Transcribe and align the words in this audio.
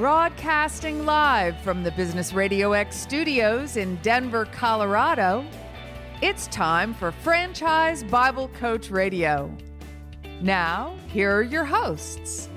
Broadcasting 0.00 1.04
live 1.04 1.60
from 1.60 1.82
the 1.82 1.90
Business 1.90 2.32
Radio 2.32 2.72
X 2.72 2.96
studios 2.96 3.76
in 3.76 3.96
Denver, 3.96 4.46
Colorado, 4.46 5.44
it's 6.22 6.46
time 6.46 6.94
for 6.94 7.12
Franchise 7.12 8.02
Bible 8.04 8.48
Coach 8.48 8.90
Radio. 8.90 9.54
Now, 10.40 10.96
here 11.08 11.36
are 11.36 11.42
your 11.42 11.66
hosts. 11.66 12.48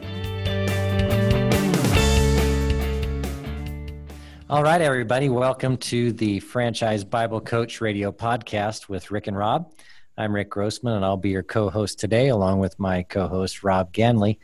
All 4.49 4.63
right, 4.63 4.79
everybody, 4.79 5.27
welcome 5.27 5.75
to 5.75 6.13
the 6.13 6.39
Franchise 6.39 7.03
Bible 7.03 7.41
Coach 7.41 7.81
Radio 7.81 8.13
podcast 8.13 8.87
with 8.87 9.11
Rick 9.11 9.27
and 9.27 9.37
Rob. 9.37 9.69
I'm 10.17 10.33
Rick 10.33 10.49
Grossman, 10.49 10.93
and 10.93 11.03
I'll 11.03 11.17
be 11.17 11.31
your 11.31 11.43
co 11.43 11.69
host 11.69 11.99
today, 11.99 12.29
along 12.29 12.59
with 12.59 12.79
my 12.79 13.03
co 13.03 13.27
host, 13.27 13.63
Rob 13.63 13.91
Ganley 13.91 14.37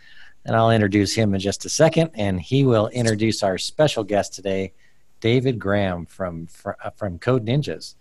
and 0.46 0.56
I'll 0.56 0.72
introduce 0.72 1.14
him 1.14 1.34
in 1.34 1.40
just 1.40 1.66
a 1.66 1.70
second. 1.70 2.12
And 2.16 2.40
he 2.40 2.66
will 2.66 2.88
introduce 2.88 3.44
our 3.44 3.58
special 3.58 4.04
guest 4.04 4.34
today, 4.34 4.74
David 5.20 5.60
Graham 5.60 6.06
from 6.06 6.48
uh, 6.66 6.90
from 6.92 7.20
Code 7.20 7.46
Ninjas. 7.46 7.96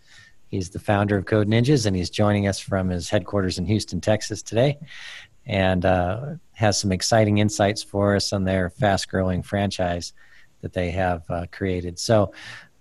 He's 0.49 0.71
the 0.71 0.79
founder 0.79 1.19
of 1.19 1.27
Code 1.27 1.49
Ninjas, 1.49 1.85
and 1.85 1.95
he's 1.95 2.11
joining 2.11 2.47
us 2.49 2.59
from 2.59 2.89
his 2.89 3.11
headquarters 3.11 3.59
in 3.59 3.67
Houston, 3.67 4.01
Texas 4.01 4.43
today, 4.43 4.79
and 5.45 5.85
uh, 5.85 6.37
has 6.53 6.81
some 6.81 6.91
exciting 6.91 7.39
insights 7.39 7.83
for 7.83 8.17
us 8.17 8.33
on 8.33 8.45
their 8.45 8.71
fast-growing 8.71 9.43
franchise 9.43 10.15
that 10.63 10.73
they 10.73 10.91
have 10.91 11.23
uh, 11.29 11.45
created. 11.53 11.99
So, 11.99 12.33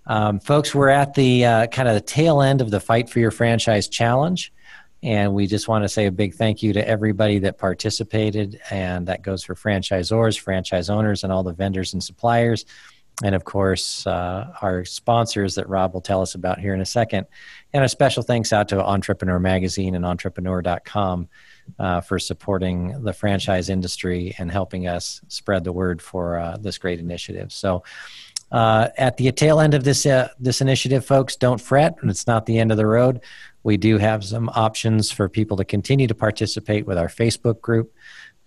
um, 0.05 0.39
folks, 0.39 0.73
we're 0.73 0.87
at 0.87 1.13
the 1.13 1.45
uh, 1.45 1.67
kind 1.67 1.89
of 1.89 1.93
the 1.93 2.01
tail 2.01 2.41
end 2.41 2.61
of 2.61 2.71
the 2.71 2.79
Fight 2.79 3.09
for 3.09 3.19
Your 3.19 3.31
Franchise 3.31 3.89
Challenge. 3.89 4.53
And 5.03 5.33
we 5.33 5.45
just 5.47 5.67
want 5.67 5.83
to 5.83 5.89
say 5.89 6.07
a 6.07 6.11
big 6.11 6.33
thank 6.33 6.63
you 6.63 6.73
to 6.73 6.87
everybody 6.87 7.39
that 7.39 7.57
participated. 7.57 8.59
And 8.71 9.07
that 9.07 9.21
goes 9.21 9.43
for 9.43 9.53
franchisors, 9.55 10.39
franchise 10.39 10.89
owners, 10.89 11.23
and 11.23 11.31
all 11.31 11.43
the 11.43 11.53
vendors 11.53 11.93
and 11.93 12.03
suppliers. 12.03 12.65
And 13.23 13.33
of 13.33 13.43
course, 13.43 14.05
uh, 14.05 14.53
our 14.61 14.85
sponsors 14.85 15.55
that 15.55 15.67
Rob 15.67 15.93
will 15.93 16.01
tell 16.01 16.21
us 16.21 16.35
about 16.35 16.59
here 16.59 16.75
in 16.75 16.81
a 16.81 16.85
second. 16.85 17.25
And 17.73 17.83
a 17.83 17.89
special 17.89 18.21
thanks 18.21 18.53
out 18.53 18.69
to 18.69 18.83
Entrepreneur 18.83 19.39
Magazine 19.39 19.95
and 19.95 20.05
Entrepreneur.com 20.05 21.27
uh, 21.79 22.01
for 22.01 22.19
supporting 22.19 23.01
the 23.03 23.13
franchise 23.13 23.69
industry 23.69 24.35
and 24.37 24.51
helping 24.51 24.87
us 24.87 25.21
spread 25.29 25.63
the 25.63 25.71
word 25.71 26.01
for 26.01 26.39
uh, 26.39 26.57
this 26.57 26.77
great 26.77 26.99
initiative. 26.99 27.51
So, 27.51 27.83
uh, 28.49 28.87
at 28.97 29.17
the 29.17 29.29
tail 29.33 29.59
end 29.59 29.73
of 29.73 29.83
this 29.83 30.05
uh, 30.05 30.29
this 30.39 30.61
initiative, 30.61 31.05
folks, 31.05 31.35
don't 31.35 31.59
fret. 31.59 31.95
It's 32.03 32.27
not 32.27 32.45
the 32.45 32.59
end 32.59 32.71
of 32.71 32.77
the 32.77 32.85
road. 32.85 33.19
We 33.63 33.77
do 33.77 33.97
have 33.97 34.23
some 34.23 34.49
options 34.49 35.11
for 35.11 35.27
people 35.29 35.57
to 35.57 35.65
continue 35.65 36.07
to 36.07 36.15
participate 36.15 36.85
with 36.85 36.97
our 36.97 37.07
Facebook 37.07 37.61
group, 37.61 37.93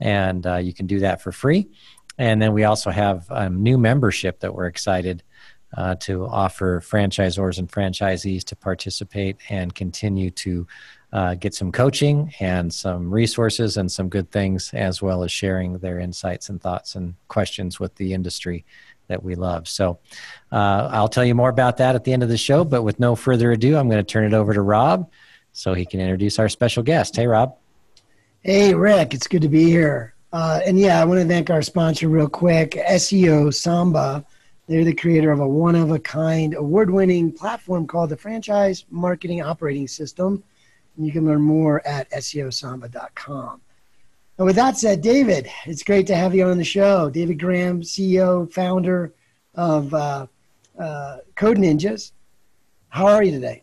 and 0.00 0.47
uh, 0.47 0.56
you 0.56 0.72
can 0.72 0.86
do 0.86 1.00
that 1.00 1.20
for 1.20 1.33
free. 1.33 1.69
And 2.19 2.41
then 2.41 2.52
we 2.52 2.64
also 2.64 2.91
have 2.91 3.27
a 3.30 3.48
new 3.48 3.78
membership 3.78 4.41
that 4.41 4.55
we're 4.55 4.67
excited 4.67 5.22
uh, 5.77 5.94
to 5.97 6.27
offer 6.27 6.80
franchisors 6.80 7.58
and 7.58 7.69
franchisees 7.70 8.44
to 8.44 8.56
participate 8.56 9.36
and 9.48 9.75
continue 9.75 10.30
to 10.30 10.67
uh, 11.12 11.34
get 11.34 11.55
some 11.55 11.72
coaching 11.72 12.33
and 12.41 12.72
some 12.72 13.12
resources 13.12 13.77
and 13.77 13.91
some 13.91 14.08
good 14.08 14.30
things, 14.30 14.70
as 14.74 15.02
well 15.02 15.24
as 15.24 15.33
sharing 15.33 15.78
their 15.78 15.98
insights 15.98 16.48
and 16.48 16.61
thoughts 16.61 16.95
and 16.95 17.14
questions 17.28 17.80
with 17.80 17.95
the 17.97 18.12
industry 18.12 18.64
that 19.11 19.22
we 19.22 19.34
love. 19.34 19.69
So 19.69 19.98
uh, 20.50 20.89
I'll 20.91 21.08
tell 21.08 21.25
you 21.25 21.34
more 21.34 21.50
about 21.50 21.77
that 21.77 21.94
at 21.94 22.05
the 22.05 22.12
end 22.12 22.22
of 22.22 22.28
the 22.28 22.39
show. 22.39 22.64
But 22.64 22.83
with 22.83 22.98
no 22.98 23.14
further 23.14 23.52
ado, 23.52 23.77
I'm 23.77 23.89
going 23.89 24.02
to 24.02 24.11
turn 24.11 24.25
it 24.25 24.33
over 24.33 24.55
to 24.55 24.62
Rob 24.62 25.11
so 25.52 25.75
he 25.75 25.84
can 25.84 26.00
introduce 26.00 26.39
our 26.39 26.48
special 26.48 26.83
guest. 26.83 27.17
Hey, 27.17 27.27
Rob. 27.27 27.56
Hey, 28.41 28.72
Rick. 28.72 29.12
It's 29.12 29.27
good 29.27 29.42
to 29.42 29.48
be 29.48 29.64
here. 29.64 30.14
Uh, 30.33 30.61
and 30.64 30.78
yeah, 30.78 31.00
I 31.00 31.05
want 31.05 31.20
to 31.20 31.27
thank 31.27 31.50
our 31.50 31.61
sponsor 31.61 32.08
real 32.08 32.28
quick, 32.28 32.72
SEO 32.72 33.52
Samba. 33.52 34.24
They're 34.68 34.84
the 34.84 34.95
creator 34.95 35.33
of 35.33 35.40
a 35.40 35.48
one 35.48 35.74
of 35.74 35.90
a 35.90 35.98
kind 35.98 36.55
award 36.55 36.90
winning 36.90 37.33
platform 37.33 37.89
called 37.89 38.11
the 38.11 38.17
Franchise 38.17 38.84
Marketing 38.90 39.42
Operating 39.42 39.89
System. 39.89 40.45
And 40.96 41.05
you 41.05 41.11
can 41.11 41.27
learn 41.27 41.42
more 41.42 41.84
at 41.84 42.08
SEOSamba.com. 42.13 43.61
And 44.40 44.46
with 44.46 44.56
that 44.56 44.78
said, 44.78 45.02
David, 45.02 45.51
it's 45.67 45.83
great 45.83 46.06
to 46.06 46.17
have 46.17 46.34
you 46.34 46.46
on 46.46 46.56
the 46.56 46.64
show. 46.64 47.11
David 47.11 47.39
Graham, 47.39 47.83
CEO, 47.83 48.51
founder 48.51 49.12
of 49.55 49.92
uh, 49.92 50.27
uh, 50.78 51.18
Code 51.34 51.58
Ninjas. 51.58 52.12
How 52.89 53.06
are 53.06 53.23
you 53.23 53.33
today? 53.33 53.62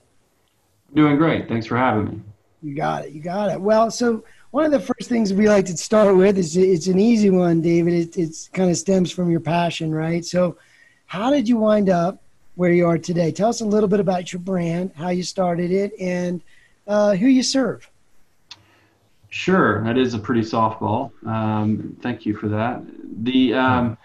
Doing 0.93 1.17
great. 1.17 1.49
Thanks 1.49 1.65
for 1.65 1.77
having 1.77 2.05
me. 2.05 2.21
You 2.61 2.75
got 2.75 3.05
it. 3.05 3.11
You 3.11 3.23
got 3.23 3.49
it. 3.49 3.59
Well, 3.59 3.89
so 3.89 4.23
one 4.51 4.65
of 4.65 4.71
the 4.71 4.79
first 4.79 5.09
things 5.09 5.33
we 5.33 5.49
like 5.49 5.65
to 5.65 5.75
start 5.75 6.15
with 6.15 6.38
is 6.38 6.55
it's 6.55 6.85
an 6.85 6.99
easy 6.99 7.31
one, 7.31 7.59
David. 7.59 7.94
It 7.95 8.15
it's 8.15 8.47
kind 8.49 8.69
of 8.69 8.77
stems 8.77 9.11
from 9.11 9.31
your 9.31 9.39
passion, 9.39 9.91
right? 9.91 10.23
So, 10.23 10.59
how 11.07 11.31
did 11.31 11.49
you 11.49 11.57
wind 11.57 11.89
up 11.89 12.21
where 12.53 12.71
you 12.71 12.85
are 12.85 12.99
today? 12.99 13.31
Tell 13.31 13.49
us 13.49 13.61
a 13.61 13.65
little 13.65 13.89
bit 13.89 13.99
about 13.99 14.31
your 14.31 14.41
brand, 14.41 14.91
how 14.95 15.09
you 15.09 15.23
started 15.23 15.71
it, 15.71 15.94
and 15.99 16.39
uh, 16.85 17.15
who 17.15 17.25
you 17.25 17.41
serve. 17.41 17.89
Sure, 19.29 19.83
that 19.83 19.97
is 19.97 20.13
a 20.13 20.19
pretty 20.19 20.41
softball. 20.41 21.11
Um, 21.25 21.97
thank 22.01 22.25
you 22.25 22.35
for 22.35 22.47
that. 22.47 22.81
The 23.23 23.53
um, 23.53 23.97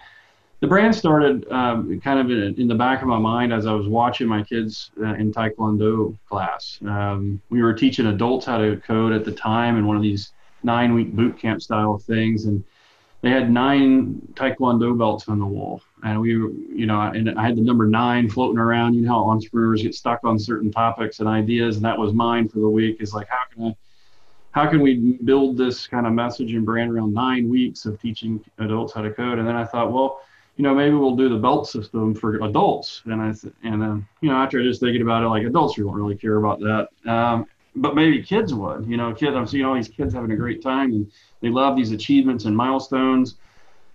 the 0.62 0.66
brand 0.66 0.94
started 0.94 1.44
um, 1.50 2.00
kind 2.00 2.20
of 2.20 2.30
in, 2.30 2.54
in, 2.60 2.68
the 2.68 2.74
back 2.74 3.02
of 3.02 3.08
my 3.08 3.18
mind 3.18 3.52
as 3.52 3.66
I 3.66 3.72
was 3.72 3.88
watching 3.88 4.28
my 4.28 4.44
kids 4.44 4.92
uh, 5.00 5.14
in 5.14 5.32
Taekwondo 5.32 6.16
class. 6.28 6.78
Um, 6.86 7.40
we 7.50 7.62
were 7.62 7.74
teaching 7.74 8.06
adults 8.06 8.46
how 8.46 8.58
to 8.58 8.76
code 8.76 9.12
at 9.12 9.24
the 9.24 9.32
time 9.32 9.76
in 9.76 9.86
one 9.86 9.96
of 9.96 10.02
these 10.02 10.32
nine 10.62 10.94
week 10.94 11.12
boot 11.12 11.36
camp 11.36 11.62
style 11.62 11.98
things, 11.98 12.44
and 12.44 12.62
they 13.22 13.30
had 13.30 13.50
nine 13.50 14.20
Taekwondo 14.34 14.96
belts 14.96 15.28
on 15.28 15.38
the 15.38 15.46
wall, 15.46 15.82
and 16.04 16.20
we 16.20 16.30
you 16.30 16.86
know, 16.86 17.00
and 17.00 17.30
I 17.38 17.44
had 17.44 17.56
the 17.56 17.62
number 17.62 17.86
nine 17.86 18.28
floating 18.28 18.58
around. 18.58 18.94
You 18.94 19.02
know 19.02 19.24
how 19.24 19.30
entrepreneurs 19.30 19.82
get 19.82 19.94
stuck 19.94 20.20
on 20.24 20.38
certain 20.38 20.70
topics 20.70 21.20
and 21.20 21.28
ideas, 21.28 21.76
and 21.76 21.84
that 21.84 21.98
was 21.98 22.12
mine 22.12 22.48
for 22.48 22.58
the 22.58 22.68
week. 22.68 22.98
Is 23.00 23.14
like, 23.14 23.28
how 23.28 23.38
can 23.52 23.66
I 23.68 23.76
how 24.52 24.68
can 24.68 24.80
we 24.80 25.18
build 25.24 25.56
this 25.56 25.86
kind 25.86 26.06
of 26.06 26.12
message 26.12 26.54
and 26.54 26.64
brand 26.64 26.92
around 26.92 27.12
nine 27.12 27.48
weeks 27.48 27.86
of 27.86 28.00
teaching 28.00 28.42
adults 28.58 28.92
how 28.92 29.02
to 29.02 29.12
code? 29.12 29.38
And 29.38 29.48
then 29.48 29.56
I 29.56 29.64
thought, 29.64 29.92
well, 29.92 30.20
you 30.56 30.62
know, 30.62 30.74
maybe 30.74 30.94
we'll 30.94 31.16
do 31.16 31.28
the 31.30 31.38
belt 31.38 31.68
system 31.68 32.14
for 32.14 32.36
adults. 32.44 33.02
And 33.06 33.20
I 33.20 33.34
and 33.64 33.80
then, 33.80 34.06
you 34.20 34.28
know, 34.28 34.36
after 34.36 34.62
just 34.62 34.80
thinking 34.80 35.02
about 35.02 35.22
it, 35.24 35.28
like 35.28 35.44
adults 35.44 35.76
don't 35.76 35.92
really 35.92 36.16
care 36.16 36.36
about 36.36 36.60
that. 36.60 36.88
Um, 37.10 37.46
but 37.74 37.94
maybe 37.94 38.22
kids 38.22 38.52
would, 38.52 38.86
you 38.86 38.98
know, 38.98 39.14
kids, 39.14 39.34
I'm 39.34 39.46
seeing 39.46 39.64
all 39.64 39.74
these 39.74 39.88
kids 39.88 40.12
having 40.12 40.30
a 40.30 40.36
great 40.36 40.62
time 40.62 40.92
and 40.92 41.10
they 41.40 41.48
love 41.48 41.74
these 41.74 41.90
achievements 41.90 42.44
and 42.44 42.54
milestones. 42.54 43.36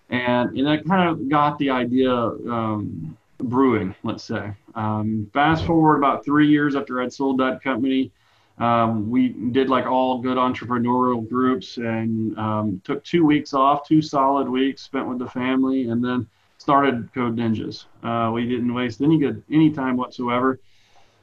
And, 0.09 0.57
and 0.57 0.65
that 0.65 0.85
kind 0.85 1.09
of 1.09 1.29
got 1.29 1.59
the 1.59 1.69
idea 1.69 2.11
um, 2.11 3.15
brewing, 3.37 3.93
let's 4.03 4.23
say. 4.23 4.51
Um, 4.73 5.29
fast 5.33 5.65
forward 5.65 5.97
about 5.97 6.25
three 6.25 6.47
years 6.47 6.75
after 6.75 7.01
I'd 7.01 7.13
sold 7.13 7.39
that 7.39 7.61
company, 7.61 8.11
um, 8.59 9.09
we 9.09 9.29
did 9.29 9.69
like 9.69 9.85
all 9.85 10.19
good 10.19 10.37
entrepreneurial 10.37 11.27
groups 11.27 11.77
and 11.77 12.37
um, 12.37 12.81
took 12.83 13.03
two 13.03 13.25
weeks 13.25 13.53
off, 13.53 13.87
two 13.87 14.01
solid 14.01 14.49
weeks 14.49 14.81
spent 14.81 15.07
with 15.07 15.19
the 15.19 15.29
family, 15.29 15.89
and 15.89 16.03
then 16.03 16.27
started 16.57 17.09
Code 17.13 17.35
Ninjas. 17.35 17.85
Uh, 18.03 18.31
we 18.31 18.47
didn't 18.47 18.73
waste 18.73 19.01
any 19.01 19.19
good 19.19 19.43
any 19.51 19.71
time 19.71 19.95
whatsoever. 19.95 20.59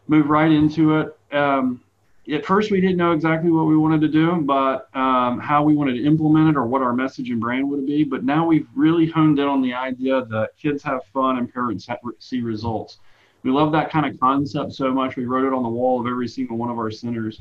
Moved 0.06 0.28
right 0.28 0.50
into 0.50 0.98
it. 0.98 1.16
Um, 1.32 1.80
at 2.32 2.46
first, 2.46 2.70
we 2.70 2.80
didn't 2.80 2.96
know 2.96 3.12
exactly 3.12 3.50
what 3.50 3.66
we 3.66 3.76
wanted 3.76 4.00
to 4.02 4.08
do, 4.08 4.36
but 4.36 4.88
um, 4.96 5.38
how 5.40 5.62
we 5.62 5.74
wanted 5.74 5.94
to 5.94 6.06
implement 6.06 6.50
it 6.50 6.56
or 6.56 6.64
what 6.64 6.80
our 6.80 6.94
message 6.94 7.30
and 7.30 7.40
brand 7.40 7.68
would 7.68 7.84
be. 7.84 8.04
But 8.04 8.24
now 8.24 8.46
we've 8.46 8.68
really 8.74 9.06
honed 9.06 9.38
in 9.38 9.46
on 9.46 9.60
the 9.60 9.74
idea 9.74 10.24
that 10.26 10.50
kids 10.56 10.82
have 10.84 11.04
fun 11.12 11.36
and 11.36 11.52
parents 11.52 11.86
have, 11.86 11.98
see 12.20 12.40
results. 12.40 12.98
We 13.44 13.50
love 13.50 13.70
that 13.72 13.90
kind 13.90 14.06
of 14.06 14.18
concept 14.18 14.72
so 14.72 14.92
much. 14.92 15.16
We 15.16 15.26
wrote 15.26 15.46
it 15.46 15.52
on 15.52 15.62
the 15.62 15.68
wall 15.68 16.00
of 16.00 16.06
every 16.06 16.26
single 16.26 16.56
one 16.56 16.70
of 16.70 16.78
our 16.78 16.90
centers. 16.90 17.40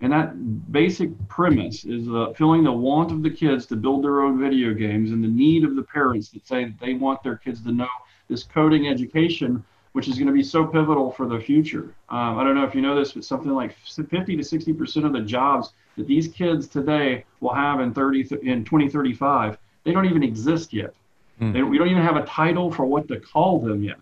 And 0.00 0.12
that 0.12 0.72
basic 0.72 1.10
premise 1.28 1.84
is 1.84 2.08
uh, 2.08 2.32
filling 2.36 2.64
the 2.64 2.72
want 2.72 3.12
of 3.12 3.22
the 3.22 3.30
kids 3.30 3.64
to 3.66 3.76
build 3.76 4.04
their 4.04 4.20
own 4.22 4.38
video 4.38 4.74
games 4.74 5.12
and 5.12 5.22
the 5.22 5.28
need 5.28 5.64
of 5.64 5.76
the 5.76 5.82
parents 5.84 6.28
that 6.30 6.46
say 6.46 6.64
that 6.64 6.78
they 6.80 6.94
want 6.94 7.22
their 7.22 7.36
kids 7.36 7.62
to 7.62 7.72
know 7.72 7.88
this 8.28 8.42
coding 8.42 8.88
education, 8.88 9.64
which 9.92 10.08
is 10.08 10.16
going 10.16 10.26
to 10.26 10.32
be 10.32 10.42
so 10.42 10.66
pivotal 10.66 11.12
for 11.12 11.28
the 11.28 11.38
future. 11.38 11.94
Um, 12.08 12.38
I 12.38 12.44
don't 12.44 12.56
know 12.56 12.64
if 12.64 12.74
you 12.74 12.82
know 12.82 12.96
this, 12.96 13.12
but 13.12 13.24
something 13.24 13.52
like 13.52 13.76
50 13.86 14.36
to 14.36 14.42
60% 14.42 15.04
of 15.06 15.12
the 15.12 15.20
jobs 15.20 15.72
that 15.96 16.08
these 16.08 16.26
kids 16.28 16.66
today 16.66 17.24
will 17.40 17.54
have 17.54 17.80
in 17.80 17.94
30 17.94 18.40
in 18.42 18.64
2035, 18.64 19.56
they 19.84 19.92
don't 19.92 20.06
even 20.06 20.24
exist 20.24 20.72
yet. 20.72 20.94
Mm. 21.40 21.52
They, 21.52 21.62
we 21.62 21.78
don't 21.78 21.88
even 21.88 22.02
have 22.02 22.16
a 22.16 22.26
title 22.26 22.72
for 22.72 22.84
what 22.84 23.06
to 23.08 23.20
call 23.20 23.60
them 23.60 23.84
yet. 23.84 23.98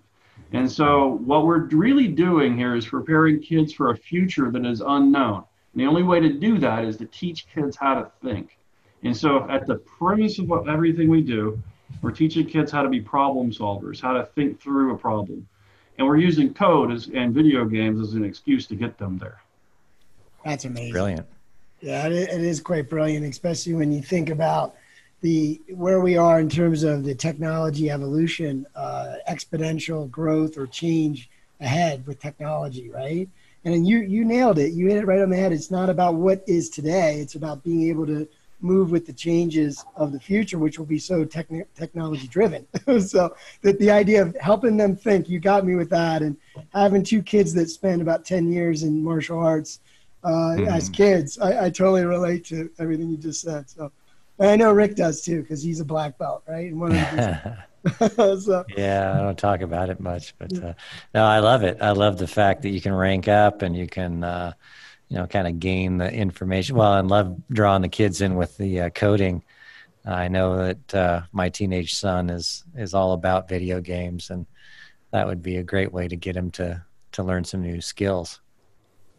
And 0.53 0.71
so, 0.71 1.19
what 1.25 1.47
we're 1.47 1.65
really 1.67 2.09
doing 2.09 2.57
here 2.57 2.75
is 2.75 2.87
preparing 2.87 3.41
kids 3.41 3.73
for 3.73 3.91
a 3.91 3.97
future 3.97 4.51
that 4.51 4.67
is 4.67 4.83
unknown. 4.83 5.45
And 5.73 5.81
the 5.81 5.87
only 5.87 6.03
way 6.03 6.21
to 6.21 6.33
do 6.33 6.59
that 6.59 6.85
is 6.85 6.99
to 6.99 7.07
teach 7.07 7.47
kids 7.53 7.77
how 7.77 7.95
to 7.95 8.11
think. 8.23 8.59
And 9.03 9.17
so, 9.17 9.49
at 9.49 9.67
the 9.67 9.77
premise 9.77 10.39
of 10.39 10.49
what, 10.49 10.69
everything 10.69 11.09
we 11.09 11.23
do, 11.23 11.61
we're 12.03 12.11
teaching 12.11 12.47
kids 12.47 12.71
how 12.71 12.83
to 12.83 12.89
be 12.89 13.01
problem 13.01 13.51
solvers, 13.51 14.01
how 14.01 14.13
to 14.13 14.25
think 14.25 14.61
through 14.61 14.95
a 14.95 14.99
problem. 14.99 15.49
And 15.99 16.07
we're 16.07 16.19
using 16.19 16.53
code 16.53 16.93
as, 16.93 17.09
and 17.15 17.35
video 17.35 17.65
games 17.65 18.01
as 18.01 18.15
an 18.15 18.25
excuse 18.25 18.67
to 18.67 18.75
get 18.75 18.99
them 18.99 19.19
there. 19.19 19.41
That's 20.45 20.65
amazing. 20.65 20.93
Brilliant. 20.93 21.27
Yeah, 21.81 22.07
it 22.07 22.41
is 22.41 22.61
quite 22.61 22.89
brilliant, 22.89 23.27
especially 23.27 23.75
when 23.75 23.91
you 23.91 24.03
think 24.03 24.31
about 24.31 24.77
the 25.23 25.61
where 25.69 26.01
we 26.01 26.17
are 26.17 26.41
in 26.41 26.49
terms 26.49 26.83
of 26.83 27.05
the 27.05 27.15
technology 27.15 27.91
evolution, 27.91 28.67
uh, 28.77 29.15
exponential 29.29 30.11
growth 30.11 30.59
or 30.59 30.67
change 30.67 31.31
ahead 31.61 32.07
with 32.07 32.21
technology, 32.21 32.91
right? 32.91 33.29
And 33.65 33.87
you 33.87 33.99
you 33.99 34.25
nailed 34.25 34.59
it. 34.59 34.73
You 34.73 34.89
hit 34.89 34.99
it 34.99 35.07
right 35.07 35.21
on 35.21 35.31
the 35.31 35.37
head. 35.37 35.53
It's 35.53 35.71
not 35.71 35.89
about 35.89 36.17
what 36.17 36.43
is 36.47 36.69
today. 36.69 37.21
It's 37.21 37.37
about 37.37 37.63
being 37.63 37.89
able 37.89 38.07
to 38.07 38.29
move 38.61 38.91
with 38.91 39.07
the 39.07 39.13
changes 39.13 39.85
of 39.97 40.13
the 40.13 40.21
future, 40.21 40.59
which 40.59 40.79
will 40.79 40.87
be 40.87 40.99
so 40.99 41.25
techn- 41.25 41.67
technology 41.75 42.29
driven. 42.29 42.67
so 43.01 43.35
that 43.63 43.79
the 43.79 43.91
idea 43.91 44.23
of 44.23 44.37
helping 44.41 44.77
them 44.77 44.97
think, 44.97 45.29
you 45.29 45.41
got 45.41 45.65
me 45.65 45.75
with 45.75 45.91
that, 45.91 46.23
and 46.23 46.37
having 46.73 47.03
two 47.03 47.23
kids 47.23 47.55
that 47.55 47.71
spend 47.71 48.03
about 48.03 48.25
ten 48.25 48.53
years 48.53 48.83
in 48.83 49.03
martial 49.03 49.39
arts 49.39 49.81
uh, 50.25 50.29
mm-hmm. 50.29 50.69
as 50.69 50.89
kids, 50.89 51.39
I, 51.39 51.67
I, 51.67 51.71
totally 51.71 52.05
relate 52.05 52.45
to 52.47 52.71
everything 52.79 53.11
you 53.11 53.17
just 53.17 53.41
said. 53.41 53.69
So, 53.69 53.91
and 54.39 54.49
I 54.49 54.57
know 54.57 54.73
Rick 54.73 54.97
does 54.97 55.23
too 55.23 55.43
because 55.43 55.63
he's 55.63 55.81
a 55.81 55.85
black 55.85 56.19
belt, 56.19 56.43
right? 56.47 56.71
And 56.71 56.81
one 56.81 56.93
of 56.93 56.97
the 56.97 57.59
so, 58.41 58.65
yeah, 58.77 59.13
I 59.13 59.19
don't 59.19 59.39
talk 59.39 59.61
about 59.61 59.91
it 59.91 59.99
much, 59.99 60.35
but 60.39 60.53
uh, 60.63 60.75
no, 61.15 61.25
I 61.25 61.41
love 61.41 61.65
it. 61.65 61.79
I 61.81 61.91
love 61.91 62.17
the 62.17 62.29
fact 62.29 62.63
that 62.63 62.69
you 62.69 62.81
can 62.81 62.95
rank 62.95 63.29
up 63.29 63.63
and 63.63 63.77
you 63.77 63.87
can. 63.87 64.25
Uh, 64.25 64.53
you 65.13 65.19
know, 65.19 65.27
kind 65.27 65.47
of 65.47 65.61
gain 65.61 65.99
the 65.99 66.11
information. 66.11 66.75
Well, 66.75 66.95
and 66.95 67.07
love 67.07 67.37
drawing 67.51 67.83
the 67.83 67.91
kids 67.91 68.23
in 68.23 68.35
with 68.35 68.57
the 68.57 68.81
uh, 68.81 68.89
coding. 68.89 69.45
I 70.07 70.29
know 70.29 70.57
that 70.57 70.95
uh, 70.95 71.23
my 71.33 71.51
teenage 71.51 71.95
son 71.95 72.31
is 72.31 72.65
is 72.75 72.95
all 72.95 73.13
about 73.13 73.47
video 73.47 73.83
games, 73.83 74.31
and 74.31 74.47
that 75.11 75.27
would 75.27 75.43
be 75.43 75.59
a 75.59 75.63
great 75.63 75.93
way 75.93 76.09
to 76.09 76.17
get 76.17 76.35
him 76.35 76.51
to 76.53 76.83
to 77.13 77.23
learn 77.23 77.45
some 77.45 77.61
new 77.61 77.83
skills. 77.83 78.41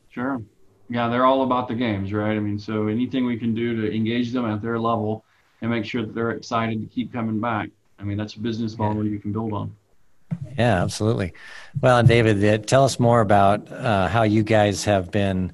Sure. 0.09 0.42
Yeah, 0.89 1.07
they're 1.07 1.25
all 1.25 1.44
about 1.44 1.68
the 1.68 1.75
games, 1.75 2.13
right? 2.13 2.35
I 2.35 2.39
mean, 2.39 2.59
so 2.59 2.88
anything 2.88 3.25
we 3.25 3.38
can 3.38 3.53
do 3.53 3.81
to 3.81 3.95
engage 3.95 4.31
them 4.31 4.45
at 4.45 4.62
their 4.62 4.77
level 4.77 5.24
and 5.62 5.71
make 5.71 5.85
sure 5.85 6.06
that 6.06 6.13
they're 6.13 6.31
excited 6.31 6.81
to 6.81 6.88
keep 6.88 7.12
coming 7.12 7.39
back. 7.39 7.69
I 8.00 8.03
mean, 8.03 8.18
that's 8.18 8.35
a 8.35 8.39
business 8.39 8.77
model 8.77 9.03
yeah. 9.03 9.12
you 9.12 9.19
can 9.19 9.31
build 9.31 9.53
on. 9.53 9.75
Yeah, 10.57 10.83
absolutely. 10.83 11.33
Well, 11.81 11.97
and 12.00 12.07
David, 12.07 12.44
uh, 12.44 12.63
tell 12.65 12.83
us 12.83 13.00
more 13.00 13.21
about 13.21 13.71
uh, 13.71 14.07
how 14.07 14.24
you 14.24 14.44
guys 14.44 14.83
have 14.85 15.09
been 15.09 15.53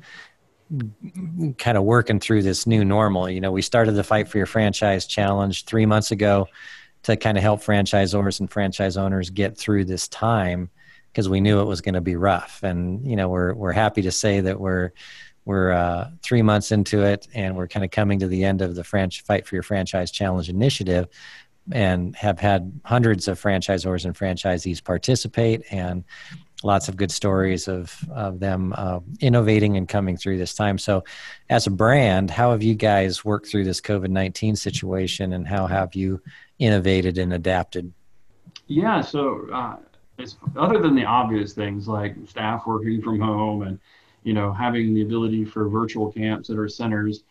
kind 1.57 1.77
of 1.77 1.83
working 1.83 2.19
through 2.19 2.43
this 2.43 2.67
new 2.67 2.85
normal. 2.85 3.29
You 3.29 3.41
know, 3.41 3.51
we 3.51 3.61
started 3.61 3.93
the 3.93 4.03
Fight 4.03 4.27
for 4.27 4.37
Your 4.37 4.47
Franchise 4.47 5.05
Challenge 5.05 5.65
three 5.65 5.85
months 5.85 6.11
ago 6.11 6.47
to 7.03 7.15
kind 7.15 7.37
of 7.37 7.43
help 7.43 7.61
franchisors 7.61 8.39
and 8.39 8.49
franchise 8.49 8.97
owners 8.97 9.29
get 9.29 9.57
through 9.57 9.85
this 9.85 10.07
time 10.07 10.69
because 11.11 11.29
we 11.29 11.41
knew 11.41 11.59
it 11.59 11.65
was 11.65 11.81
going 11.81 11.95
to 11.95 12.01
be 12.01 12.15
rough. 12.15 12.61
And 12.63 13.05
you 13.05 13.15
know, 13.15 13.29
we're 13.29 13.53
we're 13.53 13.71
happy 13.71 14.01
to 14.03 14.11
say 14.11 14.41
that 14.41 14.59
we're 14.59 14.91
we're 15.45 15.71
uh, 15.71 16.11
three 16.21 16.41
months 16.41 16.71
into 16.71 17.03
it, 17.03 17.27
and 17.33 17.55
we're 17.55 17.67
kind 17.67 17.83
of 17.83 17.91
coming 17.91 18.19
to 18.19 18.27
the 18.27 18.43
end 18.43 18.61
of 18.61 18.75
the 18.75 18.83
French 18.83 19.21
Fight 19.23 19.47
for 19.47 19.55
Your 19.55 19.63
Franchise 19.63 20.11
Challenge 20.11 20.49
initiative, 20.49 21.07
and 21.71 22.15
have 22.15 22.39
had 22.39 22.79
hundreds 22.85 23.27
of 23.27 23.41
franchisors 23.41 24.05
and 24.05 24.15
franchisees 24.15 24.83
participate 24.83 25.63
and 25.71 26.03
lots 26.63 26.89
of 26.89 26.97
good 26.97 27.11
stories 27.11 27.67
of, 27.67 27.97
of 28.11 28.39
them 28.39 28.73
uh, 28.77 28.99
innovating 29.21 29.77
and 29.77 29.87
coming 29.87 30.17
through 30.17 30.37
this 30.37 30.53
time. 30.53 30.77
So, 30.77 31.03
as 31.49 31.67
a 31.67 31.71
brand, 31.71 32.29
how 32.29 32.51
have 32.51 32.63
you 32.63 32.75
guys 32.75 33.23
worked 33.23 33.47
through 33.47 33.65
this 33.65 33.81
COVID 33.81 34.09
19 34.09 34.55
situation 34.55 35.33
and 35.33 35.47
how 35.47 35.67
have 35.67 35.95
you 35.95 36.21
innovated 36.59 37.17
and 37.17 37.33
adapted? 37.33 37.93
Yeah, 38.67 39.01
so 39.01 39.47
uh, 39.51 39.77
it's 40.19 40.37
other 40.57 40.79
than 40.79 40.95
the 40.95 41.05
obvious 41.05 41.53
things 41.53 41.87
like 41.87 42.15
staff 42.27 42.63
working 42.67 43.01
from 43.01 43.19
home 43.19 43.63
and 43.63 43.79
you 44.23 44.33
know 44.33 44.51
having 44.51 44.93
the 44.93 45.01
ability 45.01 45.45
for 45.45 45.67
virtual 45.69 46.11
camps 46.11 46.49
at 46.49 46.57
our 46.57 46.67
centers. 46.67 47.23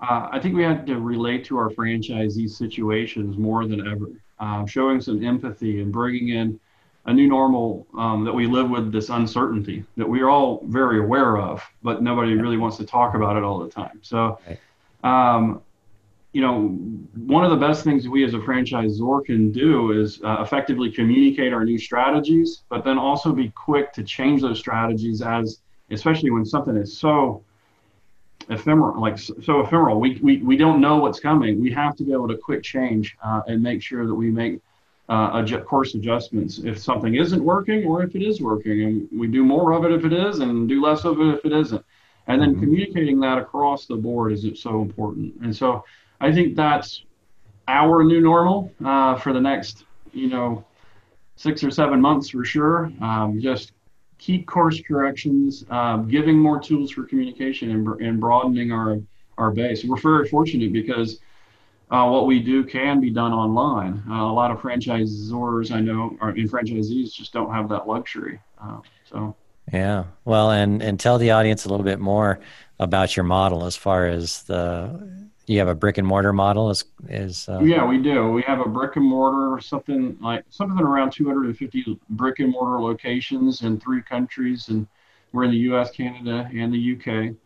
Uh, 0.00 0.28
I 0.30 0.38
think 0.38 0.54
we 0.54 0.62
had 0.62 0.86
to 0.88 1.00
relate 1.00 1.44
to 1.46 1.56
our 1.56 1.70
franchisee 1.70 2.50
situations 2.50 3.38
more 3.38 3.66
than 3.66 3.88
ever, 3.88 4.08
uh, 4.38 4.66
showing 4.66 5.00
some 5.00 5.24
empathy 5.24 5.80
and 5.80 5.90
bringing 5.90 6.28
in 6.28 6.60
a 7.06 7.12
new 7.12 7.26
normal 7.28 7.86
um, 7.96 8.24
that 8.24 8.34
we 8.34 8.46
live 8.46 8.68
with 8.68 8.92
this 8.92 9.08
uncertainty 9.08 9.84
that 9.96 10.06
we're 10.06 10.28
all 10.28 10.62
very 10.66 10.98
aware 10.98 11.38
of, 11.38 11.64
but 11.82 12.02
nobody 12.02 12.34
really 12.34 12.58
wants 12.58 12.76
to 12.76 12.84
talk 12.84 13.14
about 13.14 13.36
it 13.36 13.44
all 13.44 13.58
the 13.58 13.70
time. 13.70 13.98
So, 14.02 14.38
um, 15.02 15.62
you 16.36 16.42
know, 16.42 16.68
one 17.34 17.46
of 17.46 17.50
the 17.50 17.56
best 17.56 17.82
things 17.82 18.06
we 18.10 18.22
as 18.22 18.34
a 18.34 18.38
franchisor 18.38 19.24
can 19.24 19.50
do 19.52 19.98
is 19.98 20.20
uh, 20.22 20.36
effectively 20.42 20.92
communicate 20.92 21.50
our 21.50 21.64
new 21.64 21.78
strategies, 21.78 22.60
but 22.68 22.84
then 22.84 22.98
also 22.98 23.32
be 23.32 23.48
quick 23.48 23.90
to 23.94 24.02
change 24.02 24.42
those 24.42 24.58
strategies 24.58 25.22
as, 25.22 25.62
especially 25.90 26.30
when 26.30 26.44
something 26.44 26.76
is 26.76 26.98
so 26.98 27.42
ephemeral, 28.50 29.00
like 29.00 29.16
so 29.18 29.60
ephemeral. 29.60 29.98
We, 29.98 30.20
we, 30.22 30.42
we 30.42 30.58
don't 30.58 30.78
know 30.78 30.98
what's 30.98 31.20
coming. 31.20 31.58
We 31.58 31.72
have 31.72 31.96
to 31.96 32.04
be 32.04 32.12
able 32.12 32.28
to 32.28 32.36
quick 32.36 32.62
change 32.62 33.16
uh, 33.24 33.40
and 33.46 33.62
make 33.62 33.80
sure 33.80 34.06
that 34.06 34.14
we 34.14 34.30
make 34.30 34.60
uh, 35.08 35.30
adjust, 35.36 35.64
course 35.64 35.94
adjustments 35.94 36.58
if 36.58 36.78
something 36.78 37.14
isn't 37.14 37.42
working 37.42 37.86
or 37.86 38.02
if 38.02 38.14
it 38.14 38.20
is 38.20 38.42
working. 38.42 38.82
And 38.82 39.08
we 39.10 39.26
do 39.26 39.42
more 39.42 39.72
of 39.72 39.86
it 39.86 39.92
if 39.92 40.04
it 40.04 40.12
is 40.12 40.40
and 40.40 40.68
do 40.68 40.82
less 40.82 41.06
of 41.06 41.18
it 41.18 41.28
if 41.28 41.46
it 41.46 41.52
isn't. 41.54 41.82
And 42.26 42.42
then 42.42 42.50
mm-hmm. 42.50 42.60
communicating 42.60 43.20
that 43.20 43.38
across 43.38 43.86
the 43.86 43.96
board 43.96 44.32
is 44.32 44.44
so 44.60 44.82
important. 44.82 45.32
And 45.40 45.56
so 45.56 45.82
I 46.20 46.32
think 46.32 46.56
that's 46.56 47.04
our 47.68 48.04
new 48.04 48.20
normal 48.20 48.72
uh, 48.84 49.16
for 49.16 49.32
the 49.32 49.40
next, 49.40 49.84
you 50.12 50.28
know, 50.28 50.64
six 51.36 51.62
or 51.62 51.70
seven 51.70 52.00
months 52.00 52.30
for 52.30 52.44
sure. 52.44 52.90
Um, 53.00 53.40
just 53.40 53.72
keep 54.18 54.46
course 54.46 54.80
corrections, 54.80 55.64
uh, 55.70 55.98
giving 55.98 56.38
more 56.38 56.60
tools 56.60 56.90
for 56.90 57.04
communication 57.04 57.70
and, 57.70 58.00
and 58.00 58.20
broadening 58.20 58.72
our, 58.72 58.98
our 59.36 59.50
base. 59.50 59.84
We're 59.84 59.96
very 59.96 60.28
fortunate 60.28 60.72
because 60.72 61.20
uh, 61.90 62.06
what 62.06 62.26
we 62.26 62.40
do 62.40 62.64
can 62.64 63.00
be 63.00 63.10
done 63.10 63.32
online. 63.32 64.02
Uh, 64.08 64.22
a 64.22 64.32
lot 64.32 64.50
of 64.50 64.58
franchisors 64.58 65.70
I 65.70 65.80
know 65.80 66.16
are 66.20 66.30
in 66.30 66.48
franchisees 66.48 67.12
just 67.12 67.32
don't 67.32 67.52
have 67.52 67.68
that 67.68 67.86
luxury. 67.86 68.40
Uh, 68.60 68.80
so 69.08 69.36
yeah, 69.72 70.04
well, 70.24 70.50
and 70.50 70.82
and 70.82 70.98
tell 70.98 71.18
the 71.18 71.32
audience 71.32 71.64
a 71.64 71.68
little 71.68 71.84
bit 71.84 71.98
more 71.98 72.40
about 72.78 73.16
your 73.16 73.24
model 73.24 73.64
as 73.64 73.76
far 73.76 74.06
as 74.06 74.42
the 74.44 75.25
you 75.46 75.58
have 75.58 75.68
a 75.68 75.74
brick 75.74 75.98
and 75.98 76.06
mortar 76.06 76.32
model 76.32 76.70
is 76.70 76.84
is 77.08 77.48
uh... 77.48 77.60
yeah 77.60 77.84
we 77.84 77.98
do 77.98 78.30
we 78.30 78.42
have 78.42 78.60
a 78.60 78.68
brick 78.68 78.96
and 78.96 79.04
mortar 79.04 79.60
something 79.60 80.16
like 80.20 80.44
something 80.50 80.84
around 80.84 81.10
250 81.12 81.98
brick 82.10 82.38
and 82.40 82.50
mortar 82.50 82.80
locations 82.80 83.62
in 83.62 83.78
three 83.78 84.02
countries 84.02 84.68
and 84.68 84.86
we're 85.32 85.44
in 85.44 85.50
the 85.50 85.58
us 85.58 85.90
canada 85.90 86.48
and 86.52 86.72
the 86.72 86.96
uk 86.96 87.36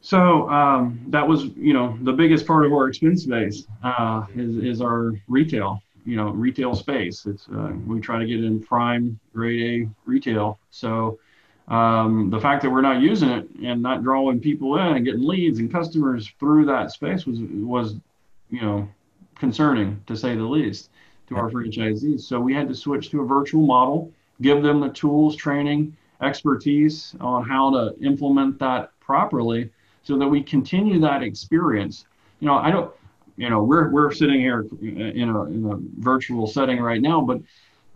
so 0.00 0.48
um, 0.48 1.00
that 1.08 1.26
was, 1.26 1.44
you 1.56 1.72
know, 1.72 1.98
the 2.02 2.12
biggest 2.12 2.46
part 2.46 2.64
of 2.64 2.72
our 2.72 2.88
expense 2.88 3.26
base 3.26 3.66
uh, 3.82 4.26
is, 4.34 4.56
is 4.56 4.80
our 4.80 5.12
retail, 5.26 5.82
you 6.04 6.16
know, 6.16 6.30
retail 6.30 6.74
space. 6.74 7.26
It's 7.26 7.48
uh, 7.48 7.72
we 7.86 8.00
try 8.00 8.18
to 8.18 8.26
get 8.26 8.42
in 8.42 8.62
prime 8.62 9.18
grade 9.34 9.86
A 9.86 9.88
retail. 10.08 10.58
So 10.70 11.18
um, 11.68 12.30
the 12.30 12.40
fact 12.40 12.62
that 12.62 12.70
we're 12.70 12.80
not 12.80 13.00
using 13.00 13.28
it 13.28 13.48
and 13.62 13.82
not 13.82 14.02
drawing 14.02 14.40
people 14.40 14.78
in 14.78 14.96
and 14.96 15.04
getting 15.04 15.26
leads 15.26 15.58
and 15.58 15.70
customers 15.70 16.30
through 16.38 16.64
that 16.66 16.90
space 16.90 17.26
was 17.26 17.40
was, 17.40 17.96
you 18.50 18.62
know, 18.62 18.88
concerning 19.34 20.02
to 20.06 20.16
say 20.16 20.34
the 20.34 20.42
least 20.42 20.90
to 21.28 21.36
our 21.36 21.50
franchisees. 21.50 22.22
So 22.22 22.40
we 22.40 22.54
had 22.54 22.68
to 22.68 22.74
switch 22.74 23.10
to 23.10 23.20
a 23.20 23.26
virtual 23.26 23.66
model, 23.66 24.10
give 24.40 24.62
them 24.62 24.80
the 24.80 24.88
tools, 24.88 25.36
training, 25.36 25.94
expertise 26.22 27.14
on 27.20 27.44
how 27.44 27.70
to 27.70 27.94
implement 28.00 28.58
that 28.58 28.90
properly 29.00 29.70
so 30.02 30.18
that 30.18 30.26
we 30.26 30.42
continue 30.42 30.98
that 31.00 31.22
experience. 31.22 32.06
You 32.40 32.46
know, 32.46 32.54
I 32.54 32.70
don't, 32.70 32.90
you 33.36 33.50
know, 33.50 33.62
we're, 33.62 33.90
we're 33.90 34.12
sitting 34.12 34.40
here 34.40 34.66
in 34.80 35.28
a, 35.28 35.44
in 35.44 35.70
a 35.70 36.02
virtual 36.02 36.46
setting 36.46 36.80
right 36.80 37.00
now, 37.00 37.20
but 37.20 37.40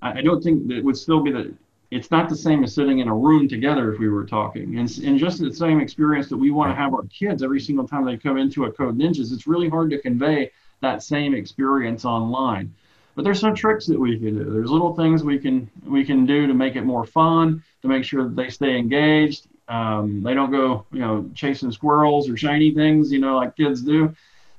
I, 0.03 0.21
don't 0.21 0.43
think 0.43 0.69
that 0.69 0.79
it 0.79 0.85
would 0.85 0.97
still 0.97 1.21
be 1.21 1.33
that 1.33 1.53
it's 1.93 2.11
not 2.11 2.31
the 2.31 2.37
same 2.37 2.65
as 2.65 2.75
sitting 2.75 3.01
in 3.01 3.09
a 3.09 3.15
room 3.15 3.47
together 3.47 3.93
if 3.93 4.01
we 4.01 4.09
were 4.09 4.25
talking. 4.25 4.79
And, 4.79 4.91
and 5.05 5.19
just 5.19 5.41
the 5.41 5.53
same 5.53 5.79
experience 5.79 6.29
that 6.31 6.39
we 6.39 6.51
want 6.51 6.71
to 6.71 6.75
have 6.75 6.95
our 6.95 7.03
kids 7.05 7.43
every 7.43 7.61
single 7.61 7.87
time 7.87 8.07
they 8.07 8.17
come 8.17 8.39
into 8.39 8.65
a 8.65 8.73
Code 8.73 8.97
Ninjas, 8.97 9.31
it's 9.31 9.47
really 9.47 9.69
hard 9.69 9.91
to 9.91 9.99
convey 9.99 10.51
that 10.81 11.03
same 11.03 11.35
experience 11.35 12.07
online. 12.07 12.75
But 13.15 13.25
there's 13.25 13.41
some 13.41 13.55
tricks 13.55 13.85
that 13.89 14.01
we 14.01 14.19
can 14.19 14.39
do. 14.39 14.51
There's 14.51 14.71
little 14.71 14.97
things 14.97 15.23
we 15.23 15.39
can 15.39 15.71
we 15.85 16.03
can 16.03 16.25
do 16.25 16.47
to 16.47 16.55
make 16.55 16.77
it 16.77 16.83
more 16.83 17.05
fun, 17.05 17.63
to 17.83 17.89
make 17.89 18.05
sure 18.05 18.25
that 18.25 18.37
they 18.37 18.49
stay 18.49 18.79
engaged. 18.79 19.49
Um, 19.69 20.23
they 20.23 20.33
don't 20.33 20.51
go, 20.51 20.87
you 20.93 21.01
know, 21.01 21.31
chasing 21.35 21.73
squirrels 21.73 22.27
or 22.27 22.39
shiny 22.39 22.73
things, 22.73 23.13
you 23.13 23.19
know, 23.19 23.37
like 23.37 23.55
kids 23.55 23.83
do. 23.83 24.15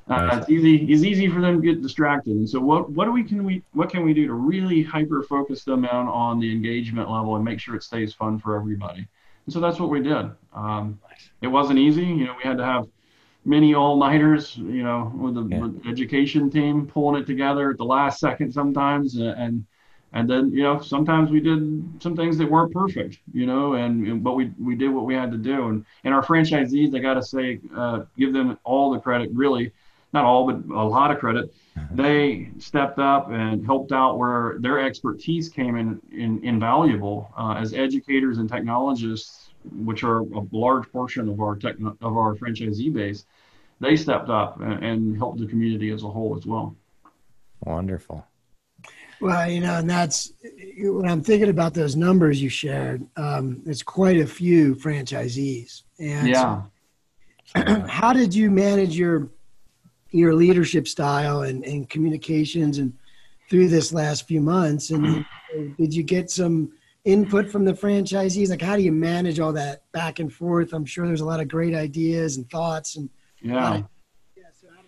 Uh, 0.10 0.30
it's 0.34 0.50
easy. 0.50 0.92
It's 0.92 1.04
easy 1.04 1.30
for 1.30 1.40
them 1.40 1.62
to 1.62 1.66
get 1.66 1.82
distracted. 1.82 2.36
And 2.36 2.50
so, 2.50 2.60
what 2.60 2.92
what 2.92 3.06
do 3.06 3.12
we 3.12 3.24
can 3.24 3.44
we 3.44 3.64
what 3.72 3.90
can 3.90 4.04
we 4.04 4.14
do 4.14 4.28
to 4.28 4.34
really 4.34 4.84
hyper 4.84 5.24
focus 5.24 5.64
them 5.64 5.86
on 5.86 6.08
on 6.08 6.40
the 6.40 6.52
engagement 6.52 7.10
level 7.10 7.36
and 7.36 7.46
make 7.46 7.60
sure 7.60 7.76
it 7.76 7.84
stays 7.84 8.14
fun 8.14 8.38
for 8.38 8.56
everybody? 8.56 9.08
And 9.46 9.54
so 9.54 9.60
that's 9.60 9.80
what 9.80 9.90
we 9.90 10.02
did. 10.02 10.30
Um, 10.54 11.00
it 11.42 11.48
wasn't 11.48 11.80
easy. 11.80 12.04
You 12.04 12.26
know, 12.26 12.36
we 12.38 12.44
had 12.44 12.58
to 12.58 12.66
have 12.66 12.88
many 13.46 13.76
all 13.76 13.98
nighters. 13.98 14.58
You 14.58 14.84
know, 14.84 15.12
with 15.16 15.36
the, 15.36 15.44
yeah. 15.44 15.60
with 15.62 15.84
the, 15.84 15.90
education 15.90 16.50
team 16.50 16.86
pulling 16.86 17.22
it 17.22 17.26
together 17.26 17.72
at 17.72 17.78
the 17.78 17.86
last 17.86 18.20
second 18.20 18.52
sometimes, 18.52 19.16
and, 19.16 19.30
and 19.30 19.66
and 20.14 20.30
then 20.30 20.52
you 20.52 20.64
know 20.64 20.80
sometimes 20.80 21.32
we 21.32 21.40
did 21.40 22.02
some 22.02 22.16
things 22.16 22.38
that 22.38 22.50
weren't 22.50 22.72
perfect 22.72 23.20
you 23.34 23.46
know 23.46 23.74
and, 23.74 24.06
and 24.08 24.24
but 24.24 24.34
we 24.34 24.52
we 24.60 24.76
did 24.76 24.90
what 24.90 25.06
we 25.06 25.14
had 25.16 25.32
to 25.32 25.38
do 25.38 25.70
and 25.70 25.86
and 26.04 26.14
our 26.14 26.24
franchisees 26.24 26.96
i 26.96 27.00
got 27.00 27.16
to 27.16 27.24
say 27.24 27.60
uh, 27.76 28.04
give 28.18 28.32
them 28.32 28.58
all 28.64 28.92
the 28.92 29.00
credit 29.00 29.30
really 29.34 29.72
not 30.14 30.26
all, 30.26 30.46
but 30.46 30.76
a 30.76 30.84
lot 30.84 31.12
of 31.12 31.20
credit. 31.20 31.54
Mm-hmm. 31.78 31.96
They 31.96 32.52
stepped 32.60 33.00
up 33.00 33.32
and 33.32 33.66
helped 33.66 33.92
out 33.92 34.18
where 34.18 34.58
their 34.60 34.80
expertise 34.80 35.50
came 35.50 35.76
in, 35.76 36.00
in 36.12 36.44
invaluable 36.44 37.32
uh, 37.38 37.56
as 37.58 37.74
educators 37.74 38.38
and 38.38 38.48
technologists, 38.48 39.50
which 39.72 40.04
are 40.04 40.20
a 40.20 40.46
large 40.52 40.90
portion 40.92 41.28
of 41.30 41.42
our 41.42 41.56
tech, 41.56 41.76
of 41.80 42.18
our 42.18 42.36
franchisee 42.36 42.94
base. 42.94 43.26
They 43.80 43.96
stepped 43.96 44.30
up 44.30 44.62
and, 44.62 44.84
and 44.84 45.18
helped 45.18 45.40
the 45.40 45.48
community 45.48 45.90
as 45.90 46.04
a 46.04 46.10
whole 46.10 46.38
as 46.38 46.46
well. 46.46 46.76
Wonderful. 47.66 48.26
Well, 49.20 49.50
you 49.50 49.62
know, 49.62 49.78
and 49.78 49.90
that's 49.90 50.34
when 50.78 51.08
I'm 51.08 51.24
thinking 51.24 51.50
about 51.50 51.74
those 51.74 51.96
numbers 51.96 52.42
you 52.42 52.50
shared. 52.50 53.08
Um, 53.16 53.62
it's 53.66 53.82
quite 53.82 54.18
a 54.18 54.28
few 54.28 54.76
franchisees, 54.76 55.84
and 55.98 56.28
yeah. 56.28 56.64
how 57.88 58.12
did 58.12 58.36
you 58.36 58.52
manage 58.52 58.98
your 58.98 59.30
your 60.14 60.34
leadership 60.34 60.88
style 60.88 61.42
and, 61.42 61.64
and 61.66 61.90
communications 61.90 62.78
and 62.78 62.94
through 63.50 63.68
this 63.68 63.92
last 63.92 64.28
few 64.28 64.42
months? 64.42 64.92
And 64.92 65.06
mm-hmm. 65.06 65.74
did 65.74 65.94
you 65.94 66.04
get 66.04 66.32
some 66.32 66.72
input 67.04 67.50
from 67.50 67.66
the 67.66 67.74
franchisees? 67.74 68.50
Like, 68.50 68.62
how 68.62 68.76
do 68.76 68.82
you 68.82 68.92
manage 68.92 69.40
all 69.40 69.54
that 69.54 69.84
back 69.92 70.20
and 70.20 70.32
forth? 70.32 70.74
I'm 70.74 70.86
sure 70.86 71.06
there's 71.06 71.22
a 71.22 71.26
lot 71.26 71.40
of 71.40 71.48
great 71.48 71.76
ideas 71.76 72.38
and 72.38 72.50
thoughts 72.50 72.96
and 72.96 73.10
yeah. 73.42 73.82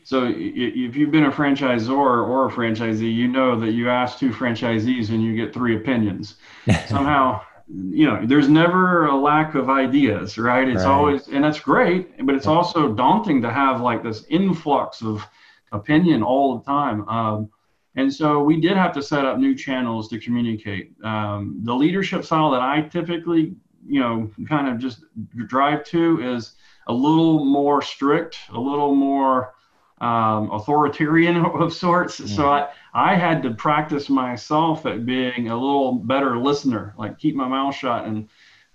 So 0.05 0.32
if 0.38 0.96
you've 0.96 1.10
been 1.10 1.25
a 1.25 1.32
franchisor 1.32 1.89
or 1.89 2.48
a 2.48 2.51
franchisee, 2.51 3.12
you 3.12 3.27
know 3.27 3.60
that 3.60 3.72
you 3.72 3.89
ask 3.89 4.20
two 4.20 4.29
franchisees 4.29 5.10
and 5.10 5.24
you 5.24 5.36
get 5.36 5.51
three 5.51 5.75
opinions. 5.75 6.36
Somehow, 6.88 7.41
you 7.68 8.06
know, 8.06 8.26
there's 8.26 8.48
never 8.48 9.08
a 9.08 9.16
lack 9.16 9.56
of 9.56 9.70
ideas, 9.70 10.38
right? 10.38 10.68
It's 10.68 10.84
right. 10.84 10.92
always, 10.92 11.28
and 11.28 11.44
that's 11.44 11.60
great, 11.60 12.26
but 12.26 12.36
it's 12.36 12.46
also 12.48 12.94
daunting 12.94 13.42
to 13.42 13.52
have 13.52 13.82
like 13.82 14.04
this 14.04 14.26
influx 14.30 15.02
of 15.02 15.26
opinion 15.72 16.22
all 16.22 16.58
the 16.58 16.64
time. 16.64 17.08
Um, 17.10 17.50
and 17.96 18.14
so 18.14 18.44
we 18.44 18.60
did 18.60 18.78
have 18.78 18.94
to 18.94 19.02
set 19.02 19.26
up 19.26 19.40
new 19.40 19.56
channels 19.56 20.10
to 20.10 20.20
communicate. 20.20 20.94
Um, 21.04 21.62
the 21.64 21.74
leadership 21.74 22.24
style 22.26 22.52
that 22.52 22.62
I 22.62 22.82
typically, 22.82 23.56
you 23.88 24.00
know, 24.00 24.30
kind 24.48 24.68
of 24.68 24.78
just 24.78 25.04
drive 25.48 25.86
to 25.86 26.22
is 26.22 26.54
a 26.88 26.94
little 26.94 27.46
more 27.46 27.82
strict, 27.82 28.38
a 28.50 28.60
little 28.60 28.94
more 28.94 29.54
um, 30.02 30.52
authoritarian 30.52 31.38
of 31.46 31.74
sorts. 31.74 32.16
So 32.36 32.50
I, 32.50 32.70
I 32.96 33.16
had 33.16 33.44
to 33.44 33.54
practice 33.54 34.10
myself 34.10 34.86
at 34.86 35.06
being 35.06 35.50
a 35.50 35.54
little 35.54 35.92
better 35.92 36.38
listener, 36.38 36.96
like 36.98 37.20
keep 37.20 37.36
my 37.36 37.48
mouth 37.48 37.75
shut 37.75 38.06
and, 38.06 38.30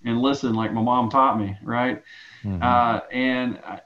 and 0.04 0.20
listen 0.20 0.52
like 0.52 0.74
my 0.74 0.82
mom 0.82 1.08
taught 1.08 1.40
me, 1.40 1.56
right? 1.62 2.02
Mm-hmm. 2.44 2.62
Uh, 2.62 3.00
and 3.10 3.58
I, 3.66 3.80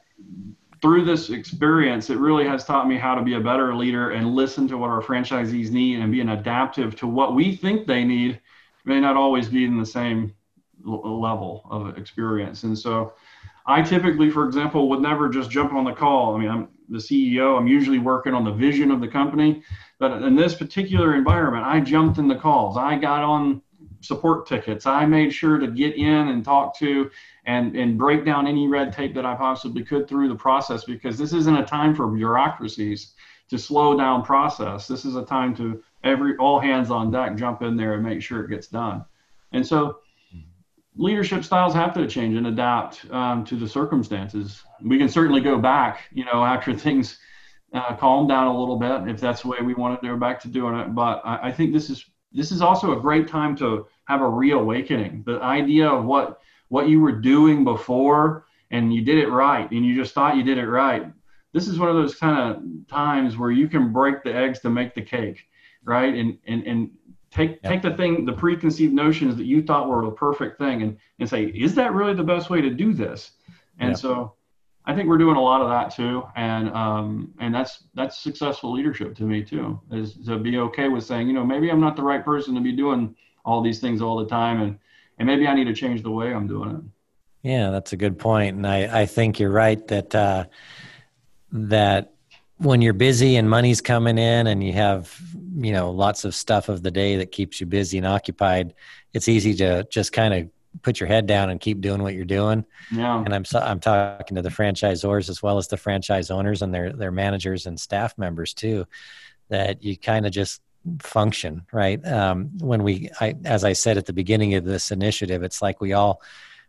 through 0.82 1.04
this 1.04 1.30
experience, 1.30 2.10
it 2.10 2.18
really 2.18 2.44
has 2.46 2.64
taught 2.64 2.88
me 2.88 2.98
how 2.98 3.14
to 3.14 3.22
be 3.22 3.34
a 3.34 3.40
better 3.40 3.76
leader 3.76 4.10
and 4.10 4.34
listen 4.34 4.66
to 4.68 4.76
what 4.76 4.90
our 4.90 5.00
franchisees 5.00 5.70
need 5.70 6.00
and 6.00 6.10
being 6.10 6.28
adaptive 6.28 6.96
to 6.96 7.06
what 7.06 7.36
we 7.36 7.54
think 7.54 7.86
they 7.86 8.04
need 8.04 8.40
may 8.84 9.00
not 9.00 9.16
always 9.16 9.48
be 9.48 9.64
in 9.64 9.78
the 9.78 9.86
same 9.86 10.34
l- 10.84 11.20
level 11.20 11.62
of 11.70 11.96
experience. 11.96 12.64
And 12.64 12.76
so 12.76 13.14
I 13.66 13.82
typically, 13.82 14.30
for 14.30 14.44
example, 14.46 14.88
would 14.90 15.00
never 15.00 15.28
just 15.28 15.48
jump 15.48 15.72
on 15.72 15.84
the 15.84 15.92
call. 15.92 16.34
I 16.34 16.40
mean, 16.40 16.50
I'm 16.50 16.68
the 16.88 16.98
CEO. 16.98 17.58
I'm 17.58 17.66
usually 17.66 17.98
working 17.98 18.34
on 18.34 18.44
the 18.44 18.52
vision 18.52 18.90
of 18.90 19.00
the 19.00 19.08
company. 19.08 19.62
But 19.98 20.22
in 20.22 20.36
this 20.36 20.54
particular 20.54 21.14
environment, 21.14 21.64
I 21.64 21.80
jumped 21.80 22.18
in 22.18 22.28
the 22.28 22.36
calls. 22.36 22.76
I 22.76 22.96
got 22.96 23.22
on 23.22 23.62
support 24.00 24.46
tickets. 24.46 24.86
I 24.86 25.06
made 25.06 25.32
sure 25.32 25.58
to 25.58 25.66
get 25.66 25.96
in 25.96 26.28
and 26.28 26.44
talk 26.44 26.76
to 26.78 27.10
and, 27.46 27.74
and 27.74 27.98
break 27.98 28.24
down 28.24 28.46
any 28.46 28.68
red 28.68 28.92
tape 28.92 29.14
that 29.14 29.24
I 29.24 29.34
possibly 29.34 29.82
could 29.82 30.08
through 30.08 30.28
the 30.28 30.34
process 30.34 30.84
because 30.84 31.16
this 31.16 31.32
isn't 31.32 31.56
a 31.56 31.64
time 31.64 31.94
for 31.94 32.06
bureaucracies 32.08 33.14
to 33.48 33.58
slow 33.58 33.96
down 33.96 34.22
process. 34.22 34.86
This 34.86 35.04
is 35.04 35.16
a 35.16 35.24
time 35.24 35.54
to 35.56 35.82
every 36.02 36.36
all 36.36 36.60
hands 36.60 36.90
on 36.90 37.10
deck 37.10 37.36
jump 37.36 37.62
in 37.62 37.76
there 37.76 37.94
and 37.94 38.02
make 38.02 38.22
sure 38.22 38.44
it 38.44 38.50
gets 38.50 38.66
done. 38.66 39.04
And 39.52 39.66
so 39.66 39.98
leadership 40.96 41.44
styles 41.44 41.74
have 41.74 41.94
to 41.94 42.06
change 42.06 42.36
and 42.36 42.46
adapt 42.46 43.10
um, 43.10 43.44
to 43.44 43.56
the 43.56 43.68
circumstances. 43.68 44.62
We 44.82 44.98
can 44.98 45.08
certainly 45.08 45.40
go 45.40 45.58
back, 45.58 46.02
you 46.12 46.24
know, 46.24 46.44
after 46.44 46.74
things 46.78 47.18
uh, 47.72 47.96
calm 47.96 48.28
down 48.28 48.46
a 48.46 48.58
little 48.58 48.78
bit, 48.78 49.08
if 49.08 49.20
that's 49.20 49.42
the 49.42 49.48
way 49.48 49.58
we 49.62 49.74
want 49.74 50.00
to 50.00 50.08
go 50.08 50.16
back 50.16 50.40
to 50.40 50.48
doing 50.48 50.76
it. 50.76 50.94
But 50.94 51.22
I, 51.24 51.48
I, 51.48 51.52
think 51.52 51.72
this 51.72 51.90
is 51.90 52.04
this 52.32 52.52
is 52.52 52.62
also 52.62 52.96
a 52.96 53.00
great 53.00 53.26
time 53.26 53.56
to 53.56 53.88
have 54.04 54.20
a 54.20 54.28
reawakening. 54.28 55.24
The 55.26 55.40
idea 55.40 55.88
of 55.88 56.04
what 56.04 56.38
what 56.68 56.88
you 56.88 57.00
were 57.00 57.12
doing 57.12 57.64
before 57.64 58.46
and 58.70 58.94
you 58.94 59.02
did 59.02 59.18
it 59.18 59.28
right, 59.28 59.70
and 59.70 59.84
you 59.84 59.94
just 59.94 60.14
thought 60.14 60.36
you 60.36 60.44
did 60.44 60.58
it 60.58 60.66
right. 60.66 61.06
This 61.52 61.68
is 61.68 61.78
one 61.78 61.88
of 61.88 61.96
those 61.96 62.14
kind 62.14 62.56
of 62.56 62.88
times 62.88 63.36
where 63.36 63.50
you 63.50 63.68
can 63.68 63.92
break 63.92 64.22
the 64.22 64.34
eggs 64.34 64.60
to 64.60 64.70
make 64.70 64.94
the 64.94 65.02
cake, 65.02 65.48
right? 65.84 66.14
And 66.14 66.38
and 66.46 66.64
and 66.64 66.90
Take 67.34 67.62
take 67.62 67.82
the 67.82 67.90
thing, 67.90 68.24
the 68.24 68.32
preconceived 68.32 68.94
notions 68.94 69.34
that 69.36 69.44
you 69.44 69.60
thought 69.60 69.88
were 69.88 70.04
the 70.04 70.12
perfect 70.12 70.56
thing, 70.56 70.82
and 70.82 70.96
and 71.18 71.28
say, 71.28 71.46
is 71.46 71.74
that 71.74 71.92
really 71.92 72.14
the 72.14 72.22
best 72.22 72.48
way 72.48 72.60
to 72.60 72.70
do 72.70 72.92
this? 72.92 73.32
And 73.80 73.98
so, 73.98 74.34
I 74.86 74.94
think 74.94 75.08
we're 75.08 75.18
doing 75.18 75.34
a 75.34 75.42
lot 75.42 75.60
of 75.60 75.68
that 75.68 75.92
too, 75.94 76.22
and 76.36 76.70
um, 76.70 77.34
and 77.40 77.52
that's 77.52 77.84
that's 77.94 78.18
successful 78.18 78.72
leadership 78.72 79.16
to 79.16 79.24
me 79.24 79.42
too, 79.42 79.80
is 79.90 80.14
to 80.26 80.38
be 80.38 80.58
okay 80.58 80.88
with 80.88 81.04
saying, 81.04 81.26
you 81.26 81.32
know, 81.32 81.44
maybe 81.44 81.70
I'm 81.70 81.80
not 81.80 81.96
the 81.96 82.02
right 82.02 82.24
person 82.24 82.54
to 82.54 82.60
be 82.60 82.70
doing 82.70 83.16
all 83.44 83.62
these 83.62 83.80
things 83.80 84.00
all 84.00 84.16
the 84.16 84.26
time, 84.26 84.62
and 84.62 84.78
and 85.18 85.26
maybe 85.26 85.48
I 85.48 85.54
need 85.54 85.64
to 85.64 85.74
change 85.74 86.02
the 86.02 86.12
way 86.12 86.32
I'm 86.32 86.46
doing 86.46 86.70
it. 86.70 87.48
Yeah, 87.48 87.70
that's 87.70 87.92
a 87.92 87.96
good 87.96 88.16
point, 88.16 88.56
and 88.56 88.66
I 88.66 89.02
I 89.02 89.06
think 89.06 89.40
you're 89.40 89.50
right 89.50 89.84
that 89.88 90.14
uh, 90.14 90.44
that 91.50 92.13
when 92.64 92.82
you're 92.82 92.92
busy 92.92 93.36
and 93.36 93.48
money's 93.48 93.80
coming 93.80 94.18
in 94.18 94.46
and 94.46 94.64
you 94.64 94.72
have 94.72 95.20
you 95.56 95.72
know 95.72 95.90
lots 95.90 96.24
of 96.24 96.34
stuff 96.34 96.68
of 96.68 96.82
the 96.82 96.90
day 96.90 97.16
that 97.16 97.30
keeps 97.30 97.60
you 97.60 97.66
busy 97.66 97.98
and 97.98 98.06
occupied 98.06 98.74
it's 99.12 99.28
easy 99.28 99.54
to 99.54 99.84
just 99.90 100.12
kind 100.12 100.34
of 100.34 100.48
put 100.82 100.98
your 100.98 101.06
head 101.06 101.26
down 101.26 101.50
and 101.50 101.60
keep 101.60 101.80
doing 101.80 102.02
what 102.02 102.14
you're 102.14 102.24
doing. 102.24 102.64
Yeah. 102.90 103.22
And 103.24 103.34
i'm 103.34 103.44
i'm 103.54 103.80
talking 103.80 104.34
to 104.36 104.42
the 104.42 104.48
franchisors 104.48 105.28
as 105.28 105.42
well 105.42 105.58
as 105.58 105.68
the 105.68 105.76
franchise 105.76 106.30
owners 106.30 106.62
and 106.62 106.74
their 106.74 106.92
their 106.92 107.12
managers 107.12 107.66
and 107.66 107.78
staff 107.78 108.16
members 108.18 108.54
too 108.54 108.86
that 109.50 109.82
you 109.82 109.96
kind 109.96 110.26
of 110.26 110.32
just 110.32 110.60
function 111.00 111.62
right? 111.72 112.04
Um, 112.06 112.50
when 112.58 112.82
we 112.82 113.10
I, 113.20 113.34
as 113.44 113.64
i 113.64 113.72
said 113.72 113.96
at 113.96 114.06
the 114.06 114.12
beginning 114.12 114.54
of 114.54 114.64
this 114.64 114.90
initiative 114.90 115.42
it's 115.42 115.62
like 115.62 115.80
we 115.80 115.92
all 115.92 116.20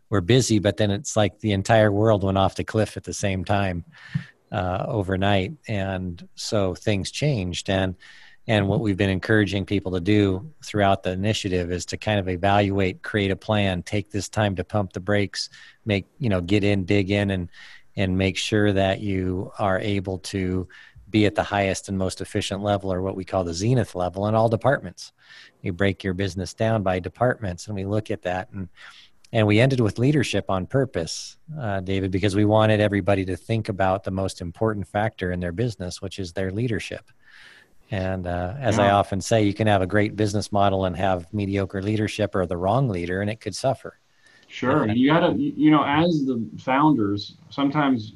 were 0.08 0.20
busy 0.20 0.58
but 0.58 0.76
then 0.76 0.90
it's 0.90 1.16
like 1.16 1.40
the 1.40 1.52
entire 1.52 1.90
world 1.90 2.22
went 2.22 2.38
off 2.38 2.54
the 2.54 2.64
cliff 2.64 2.96
at 2.96 3.04
the 3.04 3.12
same 3.12 3.44
time 3.44 3.84
uh, 4.52 4.84
overnight, 4.88 5.52
and 5.68 6.26
so 6.34 6.74
things 6.74 7.10
changed. 7.10 7.70
And 7.70 7.96
and 8.48 8.68
what 8.68 8.80
we've 8.80 8.96
been 8.96 9.10
encouraging 9.10 9.66
people 9.66 9.92
to 9.92 10.00
do 10.00 10.52
throughout 10.64 11.02
the 11.02 11.10
initiative 11.10 11.72
is 11.72 11.84
to 11.86 11.96
kind 11.96 12.20
of 12.20 12.28
evaluate, 12.28 13.02
create 13.02 13.32
a 13.32 13.36
plan, 13.36 13.82
take 13.82 14.10
this 14.10 14.28
time 14.28 14.54
to 14.54 14.62
pump 14.62 14.92
the 14.92 15.00
brakes, 15.00 15.48
make 15.84 16.06
you 16.18 16.28
know, 16.28 16.40
get 16.40 16.62
in, 16.62 16.84
dig 16.84 17.10
in, 17.10 17.30
and 17.30 17.48
and 17.96 18.16
make 18.16 18.36
sure 18.36 18.72
that 18.72 19.00
you 19.00 19.50
are 19.58 19.80
able 19.80 20.18
to 20.18 20.68
be 21.08 21.24
at 21.24 21.34
the 21.34 21.42
highest 21.42 21.88
and 21.88 21.96
most 21.96 22.20
efficient 22.20 22.62
level 22.62 22.92
or 22.92 23.00
what 23.00 23.16
we 23.16 23.24
call 23.24 23.44
the 23.44 23.54
zenith 23.54 23.94
level 23.94 24.26
in 24.26 24.34
all 24.34 24.48
departments 24.48 25.12
you 25.62 25.72
break 25.72 26.02
your 26.02 26.14
business 26.14 26.52
down 26.52 26.82
by 26.82 26.98
departments 26.98 27.66
and 27.66 27.76
we 27.76 27.84
look 27.84 28.10
at 28.10 28.22
that 28.22 28.50
and 28.52 28.68
and 29.32 29.46
we 29.46 29.60
ended 29.60 29.80
with 29.80 29.98
leadership 29.98 30.50
on 30.50 30.66
purpose, 30.66 31.36
uh, 31.58 31.80
David, 31.80 32.10
because 32.10 32.36
we 32.36 32.44
wanted 32.44 32.80
everybody 32.80 33.24
to 33.24 33.36
think 33.36 33.68
about 33.68 34.04
the 34.04 34.10
most 34.10 34.40
important 34.40 34.86
factor 34.86 35.32
in 35.32 35.40
their 35.40 35.52
business, 35.52 36.00
which 36.00 36.18
is 36.18 36.32
their 36.32 36.50
leadership. 36.50 37.10
And 37.90 38.26
uh, 38.26 38.54
as 38.58 38.78
yeah. 38.78 38.86
I 38.86 38.90
often 38.90 39.20
say, 39.20 39.44
you 39.44 39.54
can 39.54 39.66
have 39.66 39.82
a 39.82 39.86
great 39.86 40.16
business 40.16 40.50
model 40.50 40.84
and 40.86 40.96
have 40.96 41.32
mediocre 41.32 41.82
leadership 41.82 42.34
or 42.34 42.46
the 42.46 42.56
wrong 42.56 42.88
leader, 42.88 43.20
and 43.20 43.30
it 43.30 43.40
could 43.40 43.54
suffer. 43.54 43.98
Sure, 44.48 44.84
and, 44.84 44.96
you 44.96 45.10
gotta, 45.10 45.34
you 45.36 45.70
know, 45.70 45.84
as 45.84 46.24
the 46.24 46.44
founders, 46.58 47.34
sometimes, 47.50 48.12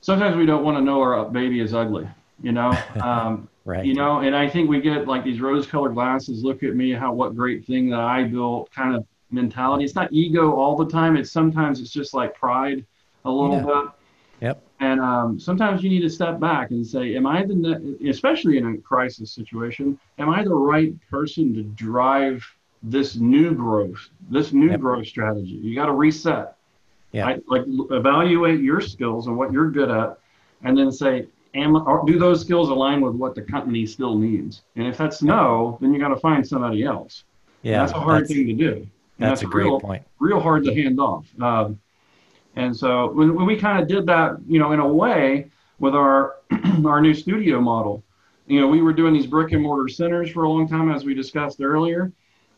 sometimes 0.00 0.36
we 0.36 0.46
don't 0.46 0.64
want 0.64 0.76
to 0.76 0.82
know 0.82 1.00
our 1.00 1.24
baby 1.26 1.60
is 1.60 1.74
ugly. 1.74 2.08
You 2.42 2.52
know, 2.52 2.76
um, 3.02 3.48
right? 3.64 3.84
You 3.84 3.94
know, 3.94 4.18
and 4.18 4.34
I 4.34 4.48
think 4.48 4.68
we 4.68 4.80
get 4.80 5.06
like 5.06 5.24
these 5.24 5.40
rose-colored 5.40 5.94
glasses. 5.94 6.42
Look 6.42 6.62
at 6.62 6.74
me, 6.74 6.92
how 6.92 7.12
what 7.12 7.34
great 7.34 7.64
thing 7.64 7.88
that 7.90 8.00
I 8.00 8.24
built, 8.24 8.70
kind 8.72 8.94
of 8.94 9.06
mentality. 9.30 9.84
It's 9.84 9.94
not 9.94 10.12
ego 10.12 10.52
all 10.52 10.76
the 10.76 10.86
time. 10.86 11.16
It's 11.16 11.30
sometimes 11.30 11.80
it's 11.80 11.90
just 11.90 12.14
like 12.14 12.34
pride 12.34 12.84
a 13.24 13.30
little 13.30 13.56
yeah. 13.56 13.64
bit. 13.64 13.84
Yep. 14.40 14.62
And 14.80 15.00
um, 15.00 15.40
sometimes 15.40 15.82
you 15.82 15.88
need 15.88 16.02
to 16.02 16.10
step 16.10 16.38
back 16.38 16.70
and 16.70 16.86
say, 16.86 17.16
"Am 17.16 17.26
I 17.26 17.44
the, 17.44 17.54
ne- 17.54 18.08
especially 18.10 18.58
in 18.58 18.66
a 18.66 18.76
crisis 18.78 19.32
situation, 19.32 19.98
am 20.18 20.28
I 20.28 20.44
the 20.44 20.54
right 20.54 20.94
person 21.10 21.54
to 21.54 21.62
drive 21.62 22.44
this 22.82 23.16
new 23.16 23.54
growth, 23.54 24.10
this 24.30 24.52
new 24.52 24.70
yep. 24.70 24.80
growth 24.80 25.06
strategy?" 25.06 25.52
You 25.52 25.74
got 25.74 25.86
to 25.86 25.92
reset. 25.92 26.56
Yeah. 27.12 27.38
Like 27.48 27.64
evaluate 27.90 28.60
your 28.60 28.80
skills 28.82 29.26
and 29.26 29.36
what 29.38 29.52
you're 29.52 29.70
good 29.70 29.90
at, 29.90 30.18
and 30.62 30.76
then 30.76 30.92
say, 30.92 31.26
"Am 31.54 31.72
do 32.06 32.18
those 32.18 32.42
skills 32.42 32.68
align 32.68 33.00
with 33.00 33.14
what 33.14 33.34
the 33.34 33.42
company 33.42 33.86
still 33.86 34.18
needs?" 34.18 34.62
And 34.76 34.86
if 34.86 34.98
that's 34.98 35.22
no, 35.22 35.78
then 35.80 35.94
you 35.94 35.98
got 35.98 36.08
to 36.08 36.20
find 36.20 36.46
somebody 36.46 36.84
else. 36.84 37.24
Yeah, 37.62 37.80
and 37.80 37.88
that's 37.88 37.96
a 37.96 38.00
hard 38.00 38.28
thing 38.28 38.46
to 38.48 38.52
do. 38.52 38.86
That's, 39.18 39.40
that's, 39.40 39.42
a 39.42 39.46
great 39.46 39.64
real, 39.64 39.80
point. 39.80 40.02
Real 40.18 40.40
hard 40.40 40.64
to 40.64 40.74
hand 40.74 41.00
off. 41.00 41.26
Um, 41.40 41.80
and 42.54 42.76
so 42.76 43.12
when, 43.12 43.34
when 43.34 43.46
we 43.46 43.56
kind 43.56 43.80
of 43.80 43.88
did 43.88 44.06
that, 44.06 44.36
you 44.46 44.58
know, 44.58 44.72
in 44.72 44.80
a 44.80 44.86
way, 44.86 45.50
with 45.78 45.94
our 45.94 46.36
our 46.84 47.00
new 47.00 47.14
studio 47.14 47.60
model. 47.60 48.02
You 48.46 48.60
know, 48.60 48.68
we 48.68 48.80
were 48.80 48.92
doing 48.92 49.12
these 49.12 49.26
brick 49.26 49.52
and 49.52 49.62
mortar 49.62 49.88
centers 49.88 50.30
for 50.30 50.44
a 50.44 50.48
long 50.48 50.68
time, 50.68 50.90
as 50.90 51.04
we 51.04 51.14
discussed 51.14 51.60
earlier. 51.60 52.12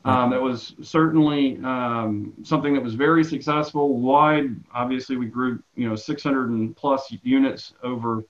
Um, 0.04 0.30
that 0.30 0.40
was 0.40 0.74
certainly 0.80 1.58
um, 1.64 2.32
something 2.42 2.72
that 2.74 2.82
was 2.82 2.94
very 2.94 3.24
successful. 3.24 3.98
Wide, 4.00 4.54
obviously, 4.72 5.16
we 5.16 5.26
grew 5.26 5.62
you 5.76 5.88
know 5.88 5.96
600 5.96 6.50
and 6.50 6.76
plus 6.76 7.12
units 7.22 7.74
over 7.82 8.24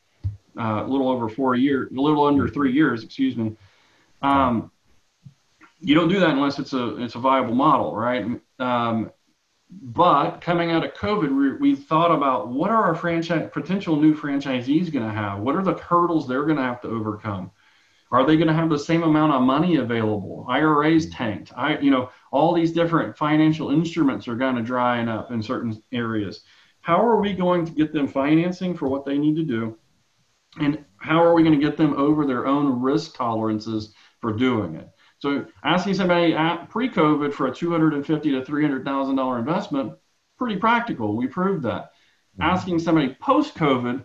uh, 0.58 0.84
a 0.84 0.88
little 0.88 1.08
over 1.08 1.28
four 1.28 1.54
years, 1.54 1.90
a 1.90 2.00
little 2.00 2.24
under 2.24 2.48
three 2.48 2.72
years, 2.72 3.04
excuse 3.04 3.36
me. 3.36 3.54
Um, 4.22 4.70
you 5.80 5.94
don't 5.94 6.08
do 6.08 6.20
that 6.20 6.30
unless 6.30 6.58
it's 6.58 6.72
a 6.72 7.02
it's 7.02 7.14
a 7.14 7.20
viable 7.20 7.54
model, 7.54 7.94
right? 7.94 8.24
Um, 8.58 9.10
but 9.70 10.40
coming 10.40 10.70
out 10.70 10.84
of 10.84 10.94
COVID, 10.94 11.28
we, 11.28 11.72
we 11.72 11.76
thought 11.76 12.10
about 12.10 12.48
what 12.48 12.70
are 12.70 12.84
our 12.84 12.94
franchise 12.94 13.50
potential 13.52 13.96
new 13.96 14.14
franchisees 14.14 14.90
going 14.90 15.06
to 15.06 15.12
have? 15.12 15.40
What 15.40 15.56
are 15.56 15.62
the 15.62 15.74
hurdles 15.74 16.26
they're 16.26 16.46
going 16.46 16.56
to 16.56 16.62
have 16.62 16.80
to 16.82 16.88
overcome? 16.88 17.50
Are 18.10 18.26
they 18.26 18.36
going 18.36 18.48
to 18.48 18.54
have 18.54 18.70
the 18.70 18.78
same 18.78 19.02
amount 19.02 19.34
of 19.34 19.42
money 19.42 19.76
available? 19.76 20.46
IRAs 20.48 21.10
tanked. 21.10 21.52
I, 21.54 21.78
you 21.78 21.90
know, 21.90 22.10
all 22.32 22.54
these 22.54 22.72
different 22.72 23.18
financial 23.18 23.70
instruments 23.70 24.26
are 24.26 24.36
going 24.36 24.56
to 24.56 24.62
drying 24.62 25.08
up 25.08 25.30
in 25.30 25.42
certain 25.42 25.82
areas. 25.92 26.40
How 26.80 27.04
are 27.04 27.20
we 27.20 27.34
going 27.34 27.66
to 27.66 27.72
get 27.72 27.92
them 27.92 28.08
financing 28.08 28.74
for 28.74 28.88
what 28.88 29.04
they 29.04 29.18
need 29.18 29.36
to 29.36 29.44
do? 29.44 29.76
And 30.58 30.82
how 30.96 31.22
are 31.22 31.34
we 31.34 31.42
going 31.42 31.58
to 31.58 31.64
get 31.64 31.76
them 31.76 31.92
over 31.94 32.24
their 32.24 32.46
own 32.46 32.80
risk 32.80 33.14
tolerances 33.14 33.92
for 34.22 34.32
doing 34.32 34.76
it? 34.76 34.88
So 35.18 35.46
asking 35.64 35.94
somebody 35.94 36.34
at 36.34 36.68
pre-COVID 36.70 37.32
for 37.32 37.48
a 37.48 37.54
two 37.54 37.70
hundred 37.70 37.94
and 37.94 38.06
fifty 38.06 38.30
to 38.32 38.44
three 38.44 38.62
hundred 38.62 38.84
thousand 38.84 39.16
dollar 39.16 39.38
investment, 39.38 39.94
pretty 40.36 40.56
practical. 40.56 41.16
We 41.16 41.26
proved 41.26 41.64
that. 41.64 41.92
Mm-hmm. 42.38 42.42
Asking 42.42 42.78
somebody 42.78 43.16
post-COVID 43.20 44.04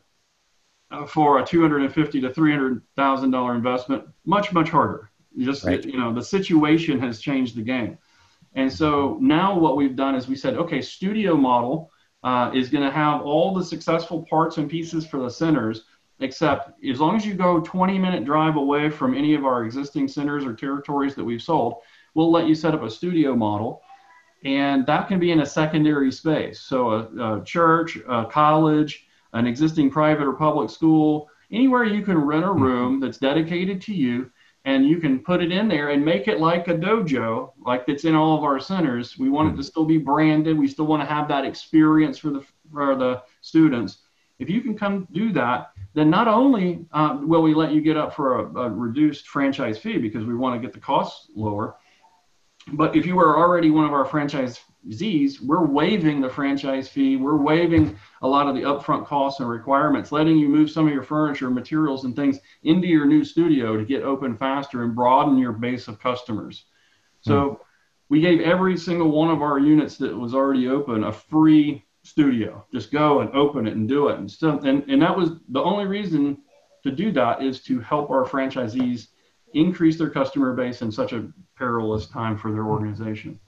uh, 0.92 1.06
for 1.06 1.40
a 1.40 1.46
two 1.46 1.62
hundred 1.62 1.84
and 1.84 1.94
fifty 1.94 2.20
to 2.22 2.34
three 2.34 2.52
hundred 2.52 2.82
thousand 2.96 3.32
dollar 3.32 3.54
investment, 3.56 4.06
much 4.26 4.52
much 4.54 4.70
harder. 4.70 5.12
Just 5.38 5.64
right. 5.64 5.84
you 5.84 5.98
know, 5.98 6.14
the 6.14 6.24
situation 6.24 7.00
has 7.00 7.20
changed 7.20 7.56
the 7.56 7.64
game. 7.64 7.98
And 8.56 8.72
so 8.72 9.18
now 9.20 9.58
what 9.58 9.78
we've 9.78 9.96
done 9.96 10.14
is 10.14 10.28
we 10.28 10.36
said, 10.36 10.56
okay, 10.56 10.80
studio 10.80 11.36
model 11.36 11.92
uh, 12.24 12.52
is 12.54 12.70
going 12.70 12.84
to 12.84 12.92
have 12.92 13.22
all 13.22 13.54
the 13.54 13.64
successful 13.64 14.28
parts 14.30 14.58
and 14.58 14.70
pieces 14.70 15.08
for 15.08 15.20
the 15.20 15.30
centers 15.30 15.86
except 16.20 16.72
as 16.84 17.00
long 17.00 17.16
as 17.16 17.26
you 17.26 17.34
go 17.34 17.60
20 17.60 17.98
minute 17.98 18.26
drive 18.26 18.56
away 18.56 18.90
from 18.90 19.14
any 19.14 19.34
of 19.34 19.46
our 19.46 19.66
existing 19.66 20.08
centers 20.08 20.46
or 20.46 20.54
territories 20.54 21.16
that 21.16 21.24
we've 21.24 21.42
sold, 21.42 21.76
we'll 22.14 22.32
let 22.32 22.48
you 22.48 22.56
set 22.56 22.74
up 22.74 22.84
a 22.84 22.90
studio 22.90 23.36
model. 23.36 23.82
And 24.46 24.86
that 24.88 25.08
can 25.08 25.20
be 25.20 25.32
in 25.32 25.40
a 25.40 25.46
secondary 25.46 26.12
space. 26.12 26.60
So 26.60 26.90
a, 26.92 27.40
a 27.40 27.44
church, 27.44 27.98
a 28.08 28.26
college, 28.26 29.08
an 29.34 29.48
existing 29.48 29.90
private 29.90 30.28
or 30.28 30.34
public 30.34 30.70
school, 30.70 31.30
anywhere 31.52 31.86
you 31.86 32.04
can 32.04 32.18
rent 32.18 32.44
a 32.44 32.48
mm-hmm. 32.48 32.64
room 32.64 33.00
that's 33.00 33.18
dedicated 33.18 33.82
to 33.84 33.94
you 33.94 34.30
and 34.66 34.88
you 34.88 34.98
can 34.98 35.20
put 35.20 35.44
it 35.44 35.52
in 35.52 35.68
there 35.68 35.90
and 35.90 36.04
make 36.04 36.28
it 36.28 36.40
like 36.40 36.70
a 36.70 36.74
dojo, 36.74 37.52
like 37.66 37.84
it's 37.88 38.06
in 38.06 38.16
all 38.16 38.38
of 38.38 38.44
our 38.44 38.60
centers. 38.60 39.18
We 39.18 39.30
want 39.30 39.48
it 39.48 39.52
to 39.52 39.58
mm-hmm. 39.58 39.64
still 39.64 39.86
be 39.86 39.98
branded. 39.98 40.58
We 40.58 40.68
still 40.68 40.86
want 40.86 41.02
to 41.02 41.14
have 41.14 41.28
that 41.28 41.46
experience 41.46 42.18
for 42.18 42.30
the 42.30 42.46
for 42.72 42.96
the 42.96 43.24
students. 43.42 44.00
If 44.40 44.50
you 44.50 44.62
can 44.62 44.78
come 44.78 45.08
do 45.12 45.34
that, 45.34 45.73
then 45.94 46.10
not 46.10 46.28
only 46.28 46.86
uh, 46.92 47.20
will 47.22 47.42
we 47.42 47.54
let 47.54 47.72
you 47.72 47.82
get 47.82 47.98
up 47.98 48.16
for 48.16 48.40
a, 48.40 48.62
a 48.62 48.70
reduced 48.70 49.28
franchise 49.28 49.78
fee 49.78 49.98
because 49.98 50.26
we 50.26 50.36
want 50.36 50.60
to 50.60 50.66
get 50.66 50.74
the 50.74 50.80
costs 50.80 51.30
lower, 51.36 51.76
but 52.72 52.96
if 52.96 53.06
you 53.06 53.20
are 53.20 53.38
already 53.38 53.70
one 53.70 53.86
of 53.86 53.94
our 53.94 54.06
franchisees, 54.06 55.42
we're 55.42 55.66
waiving 55.66 56.22
the 56.22 56.30
franchise 56.30 56.88
fee. 56.88 57.18
We're 57.18 57.38
waiving 57.38 57.98
a 58.22 58.28
lot 58.28 58.48
of 58.48 58.56
the 58.56 58.62
upfront 58.62 59.06
costs 59.06 59.40
and 59.40 59.50
requirements, 59.50 60.12
letting 60.12 60.38
you 60.38 60.48
move 60.48 60.72
some 60.72 60.88
of 60.88 60.94
your 60.94 61.04
furniture, 61.04 61.50
materials, 61.50 62.06
and 62.06 62.16
things 62.16 62.40
into 62.64 62.88
your 62.88 63.06
new 63.06 63.24
studio 63.24 63.76
to 63.78 63.84
get 63.84 64.04
open 64.04 64.38
faster 64.38 64.84
and 64.84 64.96
broaden 64.96 65.38
your 65.38 65.52
base 65.52 65.88
of 65.88 66.00
customers. 66.00 66.66
So 67.22 67.34
mm. 67.34 67.60
we 68.10 68.22
gave 68.22 68.40
every 68.42 68.78
single 68.78 69.12
one 69.12 69.30
of 69.30 69.42
our 69.42 69.60
units 69.60 69.98
that 69.98 70.16
was 70.16 70.34
already 70.34 70.68
open 70.70 71.04
a 71.04 71.12
free 71.12 71.84
studio. 72.04 72.66
Just 72.72 72.92
go 72.92 73.22
and 73.22 73.34
open 73.34 73.68
it 73.68 73.76
and 73.76 73.88
do 73.88 74.10
it. 74.10 74.20
And 74.20 74.30
so, 74.30 74.60
and, 74.60 74.84
and 74.90 75.02
that 75.02 75.16
was 75.16 75.32
the 75.50 75.62
only 75.62 75.86
reason 75.86 76.38
to 76.84 76.92
do 76.92 77.12
that 77.14 77.42
is 77.42 77.62
to 77.62 77.80
help 77.80 78.10
our 78.10 78.26
franchisees 78.26 79.08
increase 79.54 79.98
their 79.98 80.10
customer 80.10 80.54
base 80.54 80.82
in 80.82 80.92
such 80.92 81.14
a 81.14 81.28
perilous 81.56 82.08
time 82.08 82.38
for 82.38 82.52
their 82.52 82.66
organization. 82.66 83.40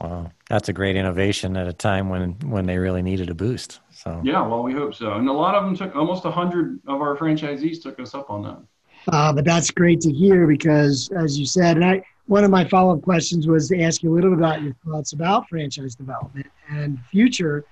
Wow, 0.00 0.30
that's 0.48 0.68
a 0.68 0.74
great 0.74 0.96
innovation 0.96 1.56
at 1.56 1.66
a 1.66 1.72
time 1.72 2.10
when 2.10 2.32
when 2.50 2.66
they 2.66 2.76
really 2.76 3.00
needed 3.00 3.30
a 3.30 3.34
boost. 3.34 3.80
So 3.90 4.20
yeah, 4.22 4.46
well, 4.46 4.62
we 4.62 4.74
hope 4.74 4.94
so. 4.94 5.14
And 5.14 5.26
a 5.26 5.32
lot 5.32 5.54
of 5.54 5.64
them 5.64 5.74
took 5.74 5.96
almost 5.96 6.26
a 6.26 6.30
hundred 6.30 6.80
of 6.86 7.00
our 7.00 7.16
franchisees 7.16 7.82
took 7.82 7.98
us 7.98 8.14
up 8.14 8.28
on 8.28 8.42
that. 8.42 8.58
Uh, 9.10 9.32
but 9.32 9.44
that's 9.44 9.70
great 9.70 10.00
to 10.02 10.12
hear 10.12 10.46
because, 10.46 11.10
as 11.16 11.38
you 11.38 11.46
said, 11.46 11.76
and 11.76 11.84
I 11.84 12.04
one 12.26 12.44
of 12.44 12.50
my 12.50 12.64
follow 12.64 12.96
up 12.96 13.02
questions 13.02 13.46
was 13.46 13.68
to 13.68 13.80
ask 13.80 14.02
you 14.02 14.12
a 14.12 14.14
little 14.14 14.30
bit 14.30 14.38
about 14.38 14.62
your 14.62 14.74
thoughts 14.84 15.12
about 15.12 15.48
franchise 15.48 15.94
development 15.94 16.46
and 16.68 16.98
future. 17.10 17.64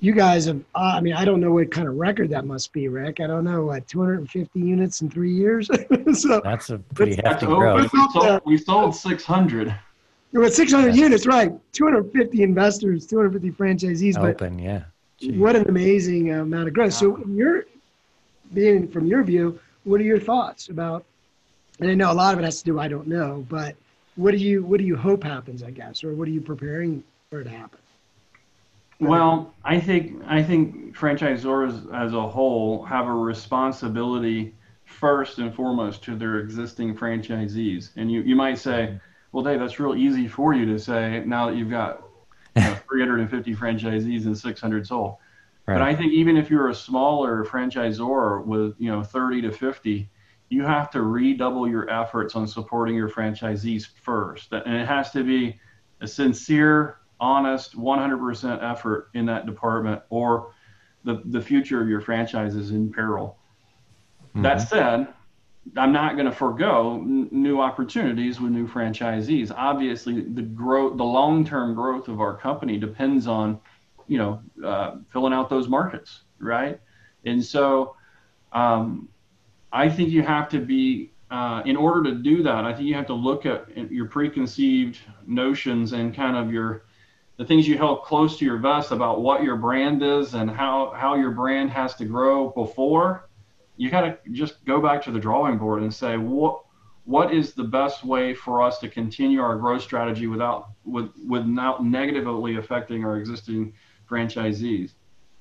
You 0.00 0.12
guys 0.12 0.46
have, 0.46 0.60
uh, 0.74 0.94
I 0.96 1.00
mean, 1.00 1.12
I 1.12 1.24
don't 1.24 1.40
know 1.40 1.52
what 1.52 1.70
kind 1.70 1.88
of 1.88 1.96
record 1.96 2.30
that 2.30 2.46
must 2.46 2.72
be, 2.72 2.88
Rick. 2.88 3.20
I 3.20 3.26
don't 3.26 3.44
know, 3.44 3.64
what, 3.64 3.86
250 3.88 4.60
units 4.60 5.02
in 5.02 5.10
three 5.10 5.32
years? 5.34 5.68
so 6.14 6.40
That's 6.42 6.70
a 6.70 6.78
pretty 6.78 7.20
hefty 7.24 7.46
growth. 7.46 7.92
We 7.92 7.98
sold, 8.12 8.40
we 8.46 8.58
sold 8.58 8.94
600. 8.94 9.74
With 10.32 10.54
600 10.54 10.94
units, 10.94 11.26
right? 11.26 11.52
250 11.72 12.42
investors, 12.42 13.06
250 13.06 13.50
franchisees. 13.50 14.16
Open, 14.18 14.56
but 14.56 14.62
yeah. 14.62 14.84
Gee. 15.18 15.36
What 15.36 15.56
an 15.56 15.68
amazing 15.68 16.32
amount 16.32 16.68
of 16.68 16.74
growth. 16.74 16.94
So, 16.94 17.18
you're 17.26 17.64
being 18.54 18.88
from 18.88 19.06
your 19.06 19.24
view, 19.24 19.58
what 19.84 20.00
are 20.00 20.04
your 20.04 20.20
thoughts 20.20 20.68
about? 20.68 21.04
And 21.80 21.90
I 21.90 21.94
know 21.94 22.12
a 22.12 22.14
lot 22.14 22.34
of 22.34 22.40
it 22.40 22.44
has 22.44 22.58
to 22.58 22.64
do, 22.64 22.78
I 22.78 22.88
don't 22.88 23.08
know, 23.08 23.44
but 23.48 23.74
what 24.18 24.32
do 24.32 24.38
you 24.38 24.64
what 24.64 24.78
do 24.78 24.84
you 24.84 24.96
hope 24.96 25.22
happens? 25.22 25.62
I 25.62 25.70
guess, 25.70 26.02
or 26.02 26.12
what 26.12 26.26
are 26.28 26.32
you 26.32 26.40
preparing 26.40 27.04
for 27.30 27.40
it 27.40 27.44
to 27.44 27.50
happen? 27.50 27.78
Well, 29.00 29.54
I 29.64 29.78
think 29.78 30.20
I 30.26 30.42
think 30.42 30.96
franchisors 30.96 31.94
as 31.94 32.12
a 32.12 32.28
whole 32.28 32.84
have 32.84 33.06
a 33.06 33.12
responsibility 33.12 34.54
first 34.84 35.38
and 35.38 35.54
foremost 35.54 36.02
to 36.02 36.16
their 36.16 36.40
existing 36.40 36.96
franchisees. 36.96 37.90
And 37.96 38.10
you, 38.10 38.22
you 38.22 38.34
might 38.34 38.58
say, 38.58 38.98
well, 39.30 39.44
Dave, 39.44 39.60
that's 39.60 39.78
real 39.78 39.94
easy 39.94 40.26
for 40.26 40.52
you 40.52 40.66
to 40.66 40.78
say 40.78 41.22
now 41.24 41.46
that 41.46 41.56
you've 41.56 41.70
got 41.70 42.02
you 42.56 42.62
know, 42.62 42.74
350 42.88 43.54
franchisees 43.54 44.26
and 44.26 44.36
600 44.36 44.86
sold. 44.86 45.16
Right. 45.66 45.74
But 45.74 45.82
I 45.82 45.94
think 45.94 46.12
even 46.12 46.36
if 46.36 46.50
you're 46.50 46.70
a 46.70 46.74
smaller 46.74 47.44
franchisor 47.44 48.44
with 48.44 48.74
you 48.78 48.90
know 48.90 49.04
30 49.04 49.42
to 49.42 49.52
50, 49.52 50.08
you 50.48 50.62
have 50.62 50.90
to 50.90 51.02
redouble 51.02 51.68
your 51.68 51.88
efforts 51.90 52.34
on 52.34 52.46
supporting 52.46 52.96
your 52.96 53.08
franchisees 53.08 53.86
first. 54.02 54.52
And 54.52 54.74
it 54.74 54.86
has 54.86 55.10
to 55.12 55.22
be 55.22 55.58
a 56.00 56.06
sincere, 56.06 56.98
honest, 57.20 57.76
100% 57.76 58.62
effort 58.62 59.10
in 59.14 59.26
that 59.26 59.46
department, 59.46 60.02
or 60.08 60.52
the, 61.04 61.22
the 61.26 61.40
future 61.40 61.82
of 61.82 61.88
your 61.88 62.00
franchise 62.00 62.54
is 62.54 62.70
in 62.70 62.90
peril. 62.90 63.38
Mm-hmm. 64.30 64.42
That 64.42 64.56
said, 64.58 65.08
I'm 65.76 65.92
not 65.92 66.14
going 66.14 66.26
to 66.26 66.32
forego 66.32 66.94
n- 66.94 67.28
new 67.30 67.60
opportunities 67.60 68.40
with 68.40 68.52
new 68.52 68.66
franchisees. 68.66 69.52
Obviously, 69.54 70.22
the 70.22 70.42
growth, 70.42 70.96
the 70.96 71.04
long-term 71.04 71.74
growth 71.74 72.08
of 72.08 72.20
our 72.20 72.36
company 72.36 72.78
depends 72.78 73.26
on, 73.26 73.60
you 74.06 74.18
know, 74.18 74.40
uh, 74.64 74.96
filling 75.12 75.32
out 75.32 75.50
those 75.50 75.68
markets, 75.68 76.22
right? 76.38 76.80
And 77.24 77.44
so, 77.44 77.96
um, 78.52 79.08
I 79.72 79.88
think 79.88 80.10
you 80.10 80.22
have 80.22 80.48
to 80.50 80.60
be, 80.60 81.12
uh, 81.30 81.62
in 81.66 81.76
order 81.76 82.02
to 82.10 82.16
do 82.16 82.42
that, 82.42 82.64
I 82.64 82.72
think 82.72 82.88
you 82.88 82.94
have 82.94 83.06
to 83.06 83.14
look 83.14 83.44
at 83.46 83.92
your 83.92 84.06
preconceived 84.06 84.98
notions 85.26 85.92
and 85.92 86.14
kind 86.14 86.36
of 86.36 86.52
your, 86.52 86.84
the 87.36 87.44
things 87.44 87.68
you 87.68 87.76
held 87.76 88.02
close 88.02 88.38
to 88.38 88.44
your 88.44 88.58
vest 88.58 88.92
about 88.92 89.20
what 89.20 89.42
your 89.42 89.56
brand 89.56 90.02
is 90.02 90.34
and 90.34 90.50
how, 90.50 90.92
how 90.96 91.14
your 91.16 91.32
brand 91.32 91.70
has 91.70 91.94
to 91.96 92.04
grow 92.04 92.48
before. 92.50 93.28
You 93.76 93.90
got 93.90 94.00
to 94.00 94.18
just 94.32 94.64
go 94.64 94.80
back 94.80 95.02
to 95.02 95.10
the 95.10 95.20
drawing 95.20 95.58
board 95.58 95.82
and 95.82 95.92
say, 95.92 96.16
what, 96.16 96.62
what 97.04 97.32
is 97.32 97.54
the 97.54 97.64
best 97.64 98.04
way 98.04 98.34
for 98.34 98.60
us 98.62 98.78
to 98.80 98.88
continue 98.88 99.40
our 99.40 99.56
growth 99.56 99.82
strategy 99.82 100.26
without, 100.26 100.70
with, 100.84 101.10
without 101.26 101.84
negatively 101.84 102.56
affecting 102.56 103.04
our 103.04 103.18
existing 103.18 103.72
franchisees? 104.10 104.92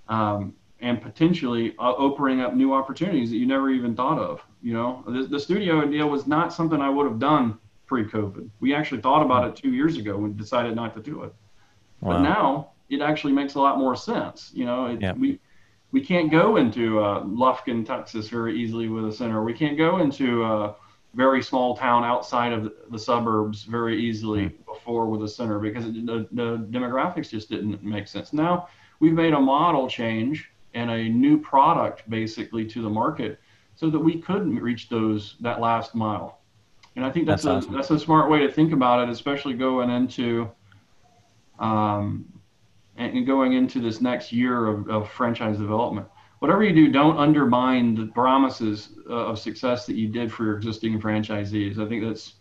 Um, 0.07 0.53
and 0.79 1.01
potentially 1.01 1.75
uh, 1.79 1.93
opening 1.97 2.41
up 2.41 2.53
new 2.53 2.73
opportunities 2.73 3.29
that 3.29 3.37
you 3.37 3.45
never 3.45 3.69
even 3.69 3.95
thought 3.95 4.19
of. 4.19 4.41
You 4.61 4.73
know, 4.73 5.03
the, 5.07 5.23
the 5.23 5.39
studio 5.39 5.85
deal 5.87 6.09
was 6.09 6.27
not 6.27 6.53
something 6.53 6.81
I 6.81 6.89
would 6.89 7.05
have 7.05 7.19
done 7.19 7.57
pre-COVID. 7.87 8.49
We 8.59 8.75
actually 8.75 9.01
thought 9.01 9.23
about 9.23 9.47
it 9.47 9.55
two 9.55 9.71
years 9.71 9.97
ago 9.97 10.23
and 10.25 10.37
decided 10.37 10.75
not 10.75 10.93
to 10.95 11.01
do 11.01 11.23
it. 11.23 11.33
Wow. 12.01 12.11
But 12.11 12.21
now 12.21 12.71
it 12.89 13.01
actually 13.01 13.33
makes 13.33 13.55
a 13.55 13.59
lot 13.59 13.77
more 13.77 13.95
sense. 13.95 14.51
You 14.53 14.65
know, 14.65 14.85
it, 14.87 15.01
yep. 15.01 15.17
we 15.17 15.39
we 15.91 16.01
can't 16.01 16.29
go 16.29 16.57
into 16.57 16.99
uh, 16.99 17.23
Lufkin, 17.23 17.85
Texas, 17.85 18.27
very 18.27 18.59
easily 18.59 18.89
with 18.89 19.05
a 19.05 19.11
center. 19.11 19.43
We 19.43 19.53
can't 19.53 19.77
go 19.77 19.99
into 19.99 20.43
a 20.43 20.75
very 21.13 21.41
small 21.41 21.75
town 21.75 22.03
outside 22.03 22.51
of 22.51 22.71
the, 22.91 22.99
suburbs 22.99 23.63
very 23.63 23.99
easily 23.99 24.49
mm. 24.49 24.65
before 24.65 25.07
with 25.07 25.23
a 25.23 25.27
center 25.27 25.59
because 25.59 25.85
the, 25.85 26.27
the 26.31 26.67
demographics 26.69 27.29
just 27.29 27.49
didn't 27.49 27.83
make 27.83 28.07
sense. 28.07 28.33
Now 28.33 28.67
we've 28.99 29.13
made 29.13 29.33
a 29.33 29.39
model 29.39 29.87
change 29.87 30.51
and 30.73 30.89
a 30.91 31.09
new 31.09 31.39
product 31.39 32.09
basically 32.09 32.65
to 32.65 32.81
the 32.81 32.89
market 32.89 33.39
so 33.75 33.89
that 33.89 33.99
we 33.99 34.19
could 34.19 34.47
reach 34.61 34.89
those 34.89 35.35
that 35.39 35.59
last 35.59 35.95
mile. 35.95 36.39
And 36.95 37.05
I 37.05 37.11
think 37.11 37.27
that's, 37.27 37.43
that's 37.43 37.53
a 37.53 37.57
awesome. 37.57 37.73
that's 37.73 37.91
a 37.91 37.99
smart 37.99 38.29
way 38.29 38.39
to 38.39 38.51
think 38.51 38.73
about 38.73 39.07
it, 39.07 39.09
especially 39.11 39.53
going 39.53 39.89
into 39.89 40.49
um, 41.59 42.25
and 42.97 43.25
going 43.27 43.53
into 43.53 43.79
this 43.79 44.01
next 44.01 44.31
year 44.31 44.65
of, 44.65 44.89
of 44.89 45.09
franchise 45.11 45.57
development. 45.57 46.07
Whatever 46.39 46.63
you 46.63 46.73
do, 46.73 46.91
don't 46.91 47.17
undermine 47.17 47.95
the 47.95 48.07
promises 48.07 48.89
uh, 49.09 49.13
of 49.13 49.39
success 49.39 49.85
that 49.85 49.95
you 49.95 50.07
did 50.07 50.31
for 50.31 50.45
your 50.45 50.57
existing 50.57 50.99
franchisees. 50.99 51.79
I 51.79 51.87
think 51.87 52.03
that's 52.03 52.33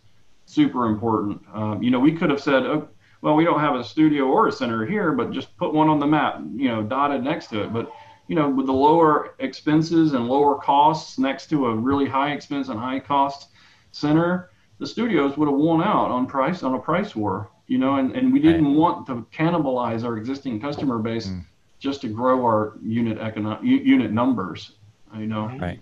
super 0.45 0.85
important. 0.85 1.41
Um, 1.53 1.81
you 1.81 1.91
know, 1.91 1.99
we 1.99 2.13
could 2.13 2.29
have 2.29 2.41
said, 2.41 2.63
oh, 2.63 2.89
well, 3.21 3.35
we 3.35 3.43
don't 3.43 3.59
have 3.59 3.75
a 3.75 3.83
studio 3.83 4.25
or 4.25 4.47
a 4.47 4.51
center 4.51 4.85
here, 4.85 5.11
but 5.11 5.31
just 5.31 5.55
put 5.57 5.73
one 5.73 5.89
on 5.89 5.99
the 5.99 6.05
map, 6.05 6.39
you 6.55 6.69
know, 6.69 6.83
dotted 6.83 7.23
next 7.23 7.47
to 7.47 7.63
it. 7.63 7.73
But 7.73 7.91
you 8.27 8.35
know, 8.35 8.49
with 8.49 8.65
the 8.65 8.73
lower 8.73 9.35
expenses 9.39 10.13
and 10.13 10.27
lower 10.27 10.55
costs 10.55 11.17
next 11.17 11.47
to 11.49 11.67
a 11.67 11.75
really 11.75 12.07
high 12.07 12.31
expense 12.31 12.69
and 12.69 12.79
high 12.79 12.99
cost 12.99 13.49
center, 13.91 14.51
the 14.79 14.87
studios 14.87 15.37
would 15.37 15.47
have 15.47 15.57
won 15.57 15.81
out 15.81 16.11
on 16.11 16.27
price 16.27 16.63
on 16.63 16.73
a 16.75 16.79
price 16.79 17.15
war. 17.15 17.49
You 17.67 17.77
know, 17.77 17.95
and, 17.95 18.15
and 18.15 18.31
we 18.31 18.39
didn't 18.39 18.65
right. 18.65 18.75
want 18.75 19.07
to 19.07 19.25
cannibalize 19.33 20.05
our 20.05 20.17
existing 20.17 20.61
customer 20.61 20.99
base 20.99 21.27
mm. 21.27 21.43
just 21.79 21.99
to 22.01 22.07
grow 22.07 22.45
our 22.45 22.77
unit 22.81 23.17
economic 23.17 23.63
unit 23.63 24.11
numbers. 24.11 24.73
You 25.17 25.27
know, 25.27 25.47
right. 25.59 25.79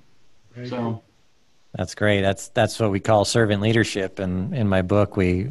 So 0.67 1.03
that's 1.73 1.93
great. 1.93 2.21
That's 2.21 2.47
that's 2.49 2.79
what 2.79 2.91
we 2.91 2.99
call 2.99 3.25
servant 3.25 3.61
leadership. 3.61 4.19
And 4.19 4.55
in 4.55 4.67
my 4.67 4.81
book, 4.81 5.17
we 5.17 5.49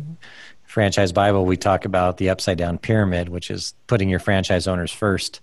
franchise 0.64 1.12
Bible, 1.12 1.44
we 1.44 1.56
talk 1.56 1.84
about 1.84 2.16
the 2.16 2.30
upside 2.30 2.58
down 2.58 2.78
pyramid, 2.78 3.28
which 3.28 3.50
is 3.50 3.74
putting 3.86 4.08
your 4.08 4.18
franchise 4.18 4.66
owners 4.66 4.90
first. 4.90 5.40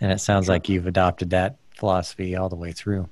And 0.00 0.12
it 0.12 0.20
sounds 0.20 0.48
like 0.48 0.68
you've 0.68 0.86
adopted 0.86 1.30
that 1.30 1.56
philosophy 1.74 2.36
all 2.36 2.48
the 2.48 2.56
way 2.56 2.72
through. 2.72 3.08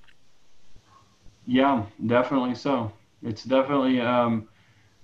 Yeah, 1.46 1.84
definitely 2.06 2.54
so. 2.54 2.92
It's 3.22 3.44
definitely, 3.44 4.00
um, 4.00 4.48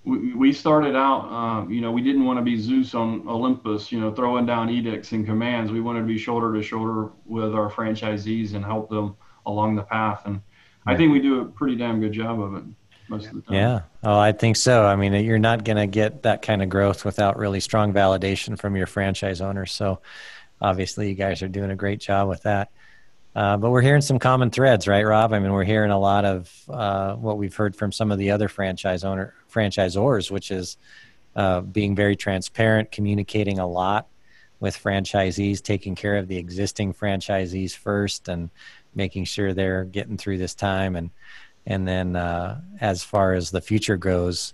we, 0.03 0.33
we 0.33 0.53
started 0.53 0.95
out, 0.95 1.29
uh, 1.29 1.67
you 1.67 1.81
know, 1.81 1.91
we 1.91 2.01
didn't 2.01 2.25
want 2.25 2.37
to 2.37 2.43
be 2.43 2.57
Zeus 2.57 2.95
on 2.95 3.27
Olympus, 3.27 3.91
you 3.91 3.99
know, 3.99 4.11
throwing 4.13 4.45
down 4.45 4.69
edicts 4.69 5.11
and 5.11 5.25
commands. 5.25 5.71
We 5.71 5.81
wanted 5.81 6.01
to 6.01 6.05
be 6.05 6.17
shoulder 6.17 6.53
to 6.53 6.63
shoulder 6.63 7.11
with 7.25 7.53
our 7.53 7.69
franchisees 7.69 8.53
and 8.53 8.65
help 8.65 8.89
them 8.89 9.15
along 9.45 9.75
the 9.75 9.83
path. 9.83 10.23
And 10.25 10.41
I 10.85 10.95
think 10.95 11.11
we 11.11 11.19
do 11.19 11.41
a 11.41 11.45
pretty 11.45 11.75
damn 11.75 11.99
good 11.99 12.13
job 12.13 12.41
of 12.41 12.55
it 12.55 12.63
most 13.07 13.27
of 13.27 13.35
the 13.35 13.41
time. 13.41 13.53
Yeah. 13.53 13.81
Oh, 14.03 14.17
I 14.17 14.31
think 14.31 14.55
so. 14.55 14.85
I 14.85 14.95
mean, 14.95 15.13
you're 15.13 15.37
not 15.37 15.63
going 15.63 15.77
to 15.77 15.87
get 15.87 16.23
that 16.23 16.41
kind 16.41 16.63
of 16.63 16.69
growth 16.69 17.05
without 17.05 17.37
really 17.37 17.59
strong 17.59 17.93
validation 17.93 18.57
from 18.57 18.75
your 18.75 18.87
franchise 18.87 19.41
owners. 19.41 19.71
So 19.71 20.01
obviously, 20.61 21.09
you 21.09 21.15
guys 21.15 21.41
are 21.41 21.47
doing 21.47 21.71
a 21.71 21.75
great 21.75 21.99
job 21.99 22.29
with 22.29 22.43
that. 22.43 22.69
Uh, 23.33 23.57
but 23.57 23.69
we're 23.69 23.81
hearing 23.81 24.01
some 24.01 24.19
common 24.19 24.51
threads, 24.51 24.87
right, 24.87 25.05
Rob? 25.05 25.31
I 25.31 25.39
mean, 25.39 25.53
we're 25.53 25.63
hearing 25.63 25.91
a 25.91 25.99
lot 25.99 26.25
of 26.25 26.51
uh, 26.69 27.15
what 27.15 27.37
we've 27.37 27.55
heard 27.55 27.75
from 27.75 27.91
some 27.91 28.11
of 28.11 28.17
the 28.17 28.31
other 28.31 28.49
franchise 28.49 29.03
owner 29.03 29.33
franchisors, 29.51 30.29
which 30.29 30.51
is 30.51 30.77
uh, 31.35 31.61
being 31.61 31.95
very 31.95 32.15
transparent, 32.15 32.91
communicating 32.91 33.59
a 33.59 33.67
lot 33.67 34.07
with 34.59 34.77
franchisees, 34.77 35.61
taking 35.61 35.95
care 35.95 36.17
of 36.17 36.27
the 36.27 36.37
existing 36.37 36.93
franchisees 36.93 37.75
first, 37.75 38.27
and 38.27 38.49
making 38.95 39.23
sure 39.23 39.53
they're 39.53 39.85
getting 39.85 40.17
through 40.17 40.37
this 40.37 40.53
time 40.53 40.95
and 40.95 41.09
and 41.65 41.87
then 41.87 42.15
uh, 42.15 42.59
as 42.79 43.03
far 43.03 43.33
as 43.33 43.51
the 43.51 43.61
future 43.61 43.97
goes, 43.97 44.53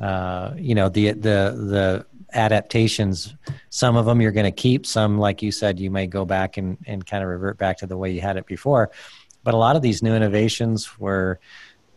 uh, 0.00 0.52
you 0.56 0.74
know 0.74 0.88
the 0.88 1.12
the 1.12 1.16
the 1.56 2.06
adaptations. 2.34 3.34
Some 3.70 3.96
of 3.96 4.06
them 4.06 4.20
you're 4.20 4.32
going 4.32 4.44
to 4.44 4.52
keep. 4.52 4.86
Some, 4.86 5.18
like 5.18 5.42
you 5.42 5.52
said, 5.52 5.78
you 5.78 5.90
may 5.90 6.06
go 6.06 6.24
back 6.24 6.56
and 6.56 6.76
and 6.86 7.04
kind 7.04 7.22
of 7.22 7.30
revert 7.30 7.58
back 7.58 7.78
to 7.78 7.86
the 7.86 7.96
way 7.96 8.10
you 8.12 8.20
had 8.20 8.36
it 8.36 8.46
before. 8.46 8.90
But 9.42 9.54
a 9.54 9.58
lot 9.58 9.76
of 9.76 9.82
these 9.82 10.02
new 10.02 10.14
innovations 10.14 10.98
were 10.98 11.38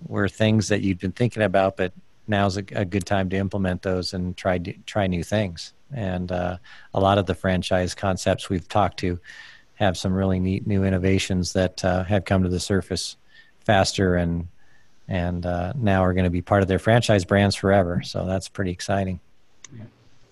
were 0.05 0.29
things 0.29 0.67
that 0.67 0.81
you'd 0.81 0.99
been 0.99 1.11
thinking 1.11 1.43
about, 1.43 1.77
but 1.77 1.93
now's 2.27 2.57
a, 2.57 2.63
a 2.73 2.85
good 2.85 3.05
time 3.05 3.29
to 3.29 3.37
implement 3.37 3.81
those 3.81 4.13
and 4.13 4.35
try 4.37 4.57
try 4.85 5.07
new 5.07 5.23
things. 5.23 5.73
And 5.93 6.31
uh, 6.31 6.57
a 6.93 6.99
lot 6.99 7.17
of 7.17 7.25
the 7.25 7.35
franchise 7.35 7.95
concepts 7.95 8.49
we've 8.49 8.67
talked 8.67 8.99
to 8.99 9.19
have 9.75 9.97
some 9.97 10.13
really 10.13 10.39
neat 10.39 10.67
new 10.67 10.83
innovations 10.83 11.53
that 11.53 11.83
uh, 11.85 12.03
have 12.03 12.25
come 12.25 12.43
to 12.43 12.49
the 12.49 12.59
surface 12.59 13.15
faster 13.65 14.15
and 14.15 14.47
and 15.07 15.45
uh, 15.45 15.71
now 15.75 16.03
are 16.03 16.13
going 16.13 16.25
to 16.25 16.29
be 16.29 16.41
part 16.41 16.61
of 16.61 16.67
their 16.67 16.79
franchise 16.79 17.23
brands 17.23 17.55
forever. 17.55 18.01
So 18.03 18.25
that's 18.25 18.49
pretty 18.49 18.71
exciting. 18.71 19.21
Yeah, 19.73 19.85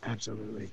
absolutely. 0.06 0.70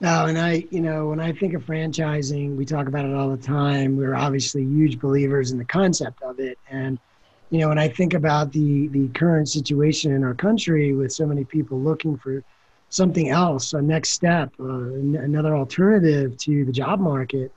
Now, 0.00 0.26
and 0.26 0.36
I, 0.36 0.64
you 0.70 0.80
know, 0.80 1.08
when 1.08 1.20
I 1.20 1.32
think 1.32 1.54
of 1.54 1.64
franchising, 1.64 2.56
we 2.56 2.64
talk 2.64 2.88
about 2.88 3.04
it 3.04 3.14
all 3.14 3.30
the 3.30 3.42
time. 3.42 3.96
We're 3.96 4.16
obviously 4.16 4.64
huge 4.64 4.98
believers 4.98 5.52
in 5.52 5.58
the 5.58 5.64
concept 5.64 6.22
of 6.22 6.40
it, 6.40 6.58
and 6.68 6.98
you 7.50 7.58
know, 7.58 7.68
when 7.68 7.78
I 7.78 7.88
think 7.88 8.14
about 8.14 8.52
the 8.52 8.88
the 8.88 9.08
current 9.08 9.48
situation 9.48 10.12
in 10.12 10.24
our 10.24 10.34
country 10.34 10.92
with 10.92 11.12
so 11.12 11.26
many 11.26 11.44
people 11.44 11.78
looking 11.78 12.16
for 12.16 12.42
something 12.88 13.28
else, 13.28 13.74
a 13.74 13.80
next 13.80 14.10
step, 14.10 14.52
uh, 14.58 14.64
another 14.64 15.54
alternative 15.54 16.36
to 16.38 16.64
the 16.64 16.72
job 16.72 16.98
market, 16.98 17.52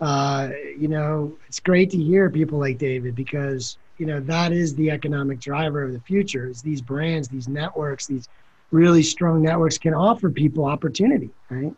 uh, 0.00 0.50
you 0.78 0.88
know, 0.88 1.32
it's 1.48 1.60
great 1.60 1.90
to 1.90 1.96
hear 1.96 2.28
people 2.28 2.58
like 2.58 2.76
David 2.76 3.14
because 3.14 3.78
you 3.98 4.04
know 4.04 4.20
that 4.20 4.52
is 4.52 4.74
the 4.74 4.90
economic 4.90 5.40
driver 5.40 5.82
of 5.82 5.92
the 5.92 6.00
future 6.00 6.48
is 6.50 6.60
these 6.60 6.82
brands 6.82 7.28
these 7.28 7.48
networks 7.48 8.06
these 8.06 8.28
really 8.70 9.02
strong 9.02 9.42
networks 9.42 9.78
can 9.78 9.94
offer 9.94 10.30
people 10.30 10.64
opportunity 10.64 11.30
right? 11.50 11.72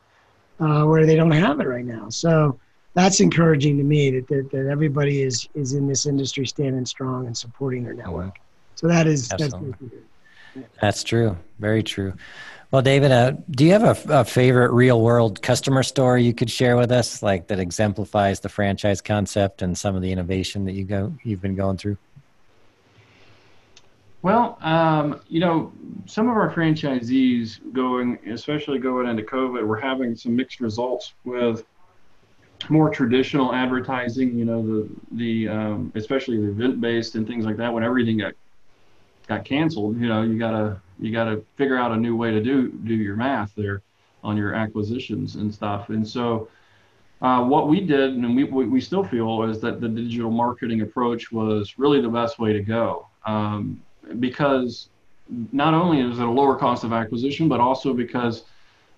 Uh, 0.60 0.84
where 0.84 1.06
they 1.06 1.16
don't 1.16 1.30
have 1.30 1.60
it 1.60 1.68
right 1.68 1.84
now. 1.84 2.08
So 2.08 2.58
that's 2.94 3.20
encouraging 3.20 3.76
to 3.78 3.84
me 3.84 4.10
that, 4.10 4.28
that, 4.28 4.50
that 4.50 4.66
everybody 4.66 5.22
is 5.22 5.48
is 5.54 5.74
in 5.74 5.86
this 5.86 6.06
industry 6.06 6.46
standing 6.46 6.84
strong 6.84 7.26
and 7.26 7.36
supporting 7.36 7.84
their 7.84 7.94
network. 7.94 8.36
So 8.74 8.88
that 8.88 9.06
is 9.06 9.30
Absolutely. 9.30 9.88
that's, 10.54 10.68
that's 10.80 11.04
true. 11.04 11.36
Very 11.58 11.82
true. 11.82 12.14
Well, 12.70 12.82
David, 12.82 13.12
uh, 13.12 13.32
do 13.50 13.64
you 13.64 13.72
have 13.72 13.84
a, 13.84 14.20
a, 14.20 14.24
favorite 14.24 14.72
real 14.72 15.00
world 15.00 15.40
customer 15.40 15.82
story 15.82 16.22
you 16.24 16.34
could 16.34 16.50
share 16.50 16.76
with 16.76 16.92
us, 16.92 17.22
like 17.22 17.46
that 17.46 17.58
exemplifies 17.58 18.40
the 18.40 18.50
franchise 18.50 19.00
concept 19.00 19.62
and 19.62 19.76
some 19.76 19.96
of 19.96 20.02
the 20.02 20.12
innovation 20.12 20.66
that 20.66 20.72
you 20.72 20.84
go 20.84 21.14
you've 21.24 21.40
been 21.40 21.56
going 21.56 21.78
through? 21.78 21.96
Well, 24.28 24.58
um, 24.60 25.22
you 25.28 25.40
know, 25.40 25.72
some 26.04 26.28
of 26.28 26.36
our 26.36 26.52
franchisees 26.52 27.60
going, 27.72 28.18
especially 28.28 28.78
going 28.78 29.08
into 29.08 29.22
COVID, 29.22 29.66
we're 29.66 29.80
having 29.80 30.14
some 30.14 30.36
mixed 30.36 30.60
results 30.60 31.14
with 31.24 31.64
more 32.68 32.90
traditional 32.90 33.54
advertising. 33.54 34.38
You 34.38 34.44
know, 34.44 34.60
the 34.60 34.88
the 35.12 35.48
um, 35.48 35.92
especially 35.94 36.36
the 36.36 36.50
event 36.50 36.78
based 36.78 37.14
and 37.14 37.26
things 37.26 37.46
like 37.46 37.56
that. 37.56 37.72
When 37.72 37.82
everything 37.82 38.18
got 38.18 38.34
got 39.28 39.46
canceled, 39.46 39.98
you 39.98 40.08
know, 40.08 40.20
you 40.20 40.38
gotta 40.38 40.78
you 41.00 41.10
gotta 41.10 41.40
figure 41.56 41.78
out 41.78 41.92
a 41.92 41.96
new 41.96 42.14
way 42.14 42.30
to 42.30 42.42
do 42.42 42.68
do 42.68 42.92
your 42.92 43.16
math 43.16 43.54
there 43.56 43.80
on 44.22 44.36
your 44.36 44.52
acquisitions 44.52 45.36
and 45.36 45.54
stuff. 45.54 45.88
And 45.88 46.06
so, 46.06 46.50
uh, 47.22 47.42
what 47.44 47.66
we 47.66 47.80
did, 47.80 48.10
and 48.10 48.36
we, 48.36 48.44
we 48.44 48.80
still 48.82 49.04
feel, 49.04 49.44
is 49.44 49.58
that 49.60 49.80
the 49.80 49.88
digital 49.88 50.30
marketing 50.30 50.82
approach 50.82 51.32
was 51.32 51.78
really 51.78 52.02
the 52.02 52.10
best 52.10 52.38
way 52.38 52.52
to 52.52 52.60
go. 52.60 53.06
Um, 53.24 53.80
because 54.18 54.88
not 55.52 55.74
only 55.74 56.00
is 56.00 56.18
it 56.18 56.24
a 56.24 56.30
lower 56.30 56.56
cost 56.56 56.84
of 56.84 56.92
acquisition, 56.92 57.48
but 57.48 57.60
also 57.60 57.92
because 57.92 58.44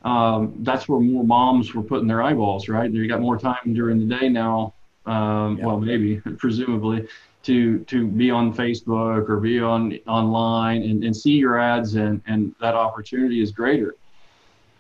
um, 0.05 0.55
that's 0.61 0.88
where 0.88 1.01
more 1.01 1.25
moms 1.25 1.75
were 1.75 1.83
putting 1.83 2.07
their 2.07 2.23
eyeballs, 2.23 2.68
right? 2.68 2.90
You 2.90 3.07
got 3.09 3.20
more 3.20 3.38
time 3.38 3.75
during 3.75 3.99
the 3.99 4.16
day 4.16 4.29
now. 4.29 4.75
Um, 5.07 5.59
yeah. 5.59 5.66
Well, 5.66 5.81
maybe, 5.81 6.16
presumably, 6.38 7.09
to 7.42 7.81
to 7.81 8.07
be 8.07 8.31
on 8.31 8.55
Facebook 8.55 9.29
or 9.29 9.40
be 9.40 9.61
on 9.61 9.99
online 10.07 10.83
and, 10.83 11.05
and 11.05 11.16
see 11.16 11.33
your 11.33 11.59
ads, 11.59 11.94
and 11.94 12.23
and 12.27 12.55
that 12.61 12.75
opportunity 12.75 13.42
is 13.42 13.51
greater. 13.51 13.96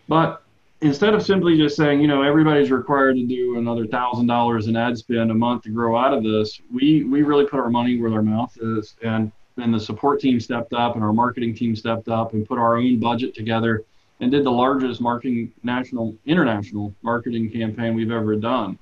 But 0.08 0.42
instead 0.80 1.14
of 1.14 1.22
simply 1.22 1.56
just 1.56 1.76
saying, 1.76 2.00
you 2.00 2.06
know, 2.06 2.22
everybody's 2.22 2.70
required 2.70 3.16
to 3.16 3.26
do 3.26 3.58
another 3.58 3.86
thousand 3.86 4.26
dollars 4.26 4.66
in 4.66 4.76
ad 4.76 4.96
spend 4.96 5.30
a 5.30 5.34
month 5.34 5.64
to 5.64 5.70
grow 5.70 5.96
out 5.96 6.14
of 6.14 6.22
this, 6.22 6.60
we 6.72 7.04
we 7.04 7.22
really 7.22 7.46
put 7.46 7.60
our 7.60 7.70
money 7.70 8.00
where 8.00 8.12
our 8.12 8.22
mouth 8.22 8.56
is 8.60 8.94
and 9.02 9.32
then 9.60 9.72
the 9.72 9.80
support 9.80 10.20
team 10.20 10.40
stepped 10.40 10.72
up 10.72 10.94
and 10.94 11.04
our 11.04 11.12
marketing 11.12 11.54
team 11.54 11.74
stepped 11.74 12.08
up 12.08 12.32
and 12.32 12.46
put 12.46 12.58
our 12.58 12.76
own 12.76 12.98
budget 12.98 13.34
together 13.34 13.84
and 14.20 14.30
did 14.30 14.44
the 14.44 14.50
largest 14.50 15.00
marketing 15.00 15.52
national 15.62 16.14
international 16.26 16.94
marketing 17.02 17.50
campaign 17.50 17.94
we've 17.94 18.10
ever 18.10 18.36
done. 18.36 18.78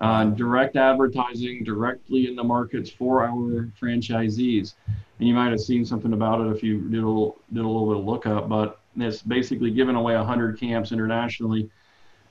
Uh, 0.00 0.24
direct 0.24 0.76
advertising 0.76 1.62
directly 1.62 2.26
in 2.26 2.34
the 2.34 2.42
markets 2.42 2.90
for 2.90 3.24
our 3.24 3.70
franchisees. 3.80 4.74
And 5.18 5.28
you 5.28 5.34
might 5.34 5.50
have 5.50 5.60
seen 5.60 5.84
something 5.84 6.12
about 6.12 6.40
it 6.40 6.56
if 6.56 6.62
you 6.62 6.80
did 6.88 7.04
a 7.04 7.06
little, 7.06 7.36
did 7.52 7.64
a 7.64 7.68
little 7.68 7.86
bit 7.86 7.98
of 7.98 8.04
lookup 8.04 8.48
but 8.48 8.80
it's 8.96 9.22
basically 9.22 9.70
giving 9.70 9.96
away 9.96 10.16
100 10.16 10.58
camps 10.58 10.92
internationally. 10.92 11.70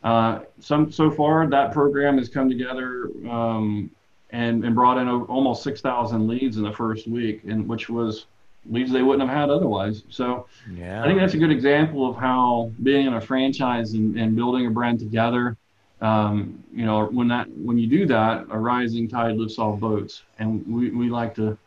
Uh, 0.03 0.39
some 0.59 0.91
so 0.91 1.09
far 1.11 1.47
that 1.47 1.71
program 1.71 2.17
has 2.17 2.27
come 2.27 2.49
together 2.49 3.09
um, 3.29 3.89
and, 4.31 4.63
and 4.63 4.75
brought 4.75 4.97
in 4.97 5.07
almost 5.07 5.63
6,000 5.63 6.27
leads 6.27 6.57
in 6.57 6.63
the 6.63 6.71
first 6.71 7.07
week, 7.07 7.41
and 7.45 7.67
which 7.67 7.89
was 7.89 8.25
leads 8.69 8.91
they 8.91 9.01
wouldn't 9.01 9.27
have 9.27 9.35
had 9.35 9.49
otherwise. 9.49 10.03
So 10.09 10.47
yeah. 10.71 11.03
I 11.03 11.07
think 11.07 11.19
that's 11.19 11.33
a 11.33 11.37
good 11.37 11.51
example 11.51 12.07
of 12.07 12.15
how 12.15 12.71
being 12.83 13.07
in 13.07 13.13
a 13.15 13.21
franchise 13.21 13.93
and, 13.93 14.17
and 14.17 14.35
building 14.35 14.67
a 14.67 14.69
brand 14.69 14.99
together 14.99 15.57
um, 16.01 16.63
you 16.73 16.85
know, 16.85 17.05
when 17.05 17.27
that 17.27 17.47
when 17.55 17.77
you 17.77 17.87
do 17.87 18.05
that, 18.07 18.47
a 18.49 18.57
rising 18.57 19.07
tide 19.07 19.37
lifts 19.37 19.59
all 19.59 19.77
boats, 19.77 20.23
and 20.39 20.65
we, 20.67 20.89
we 20.89 21.09
like 21.09 21.35
to 21.35 21.57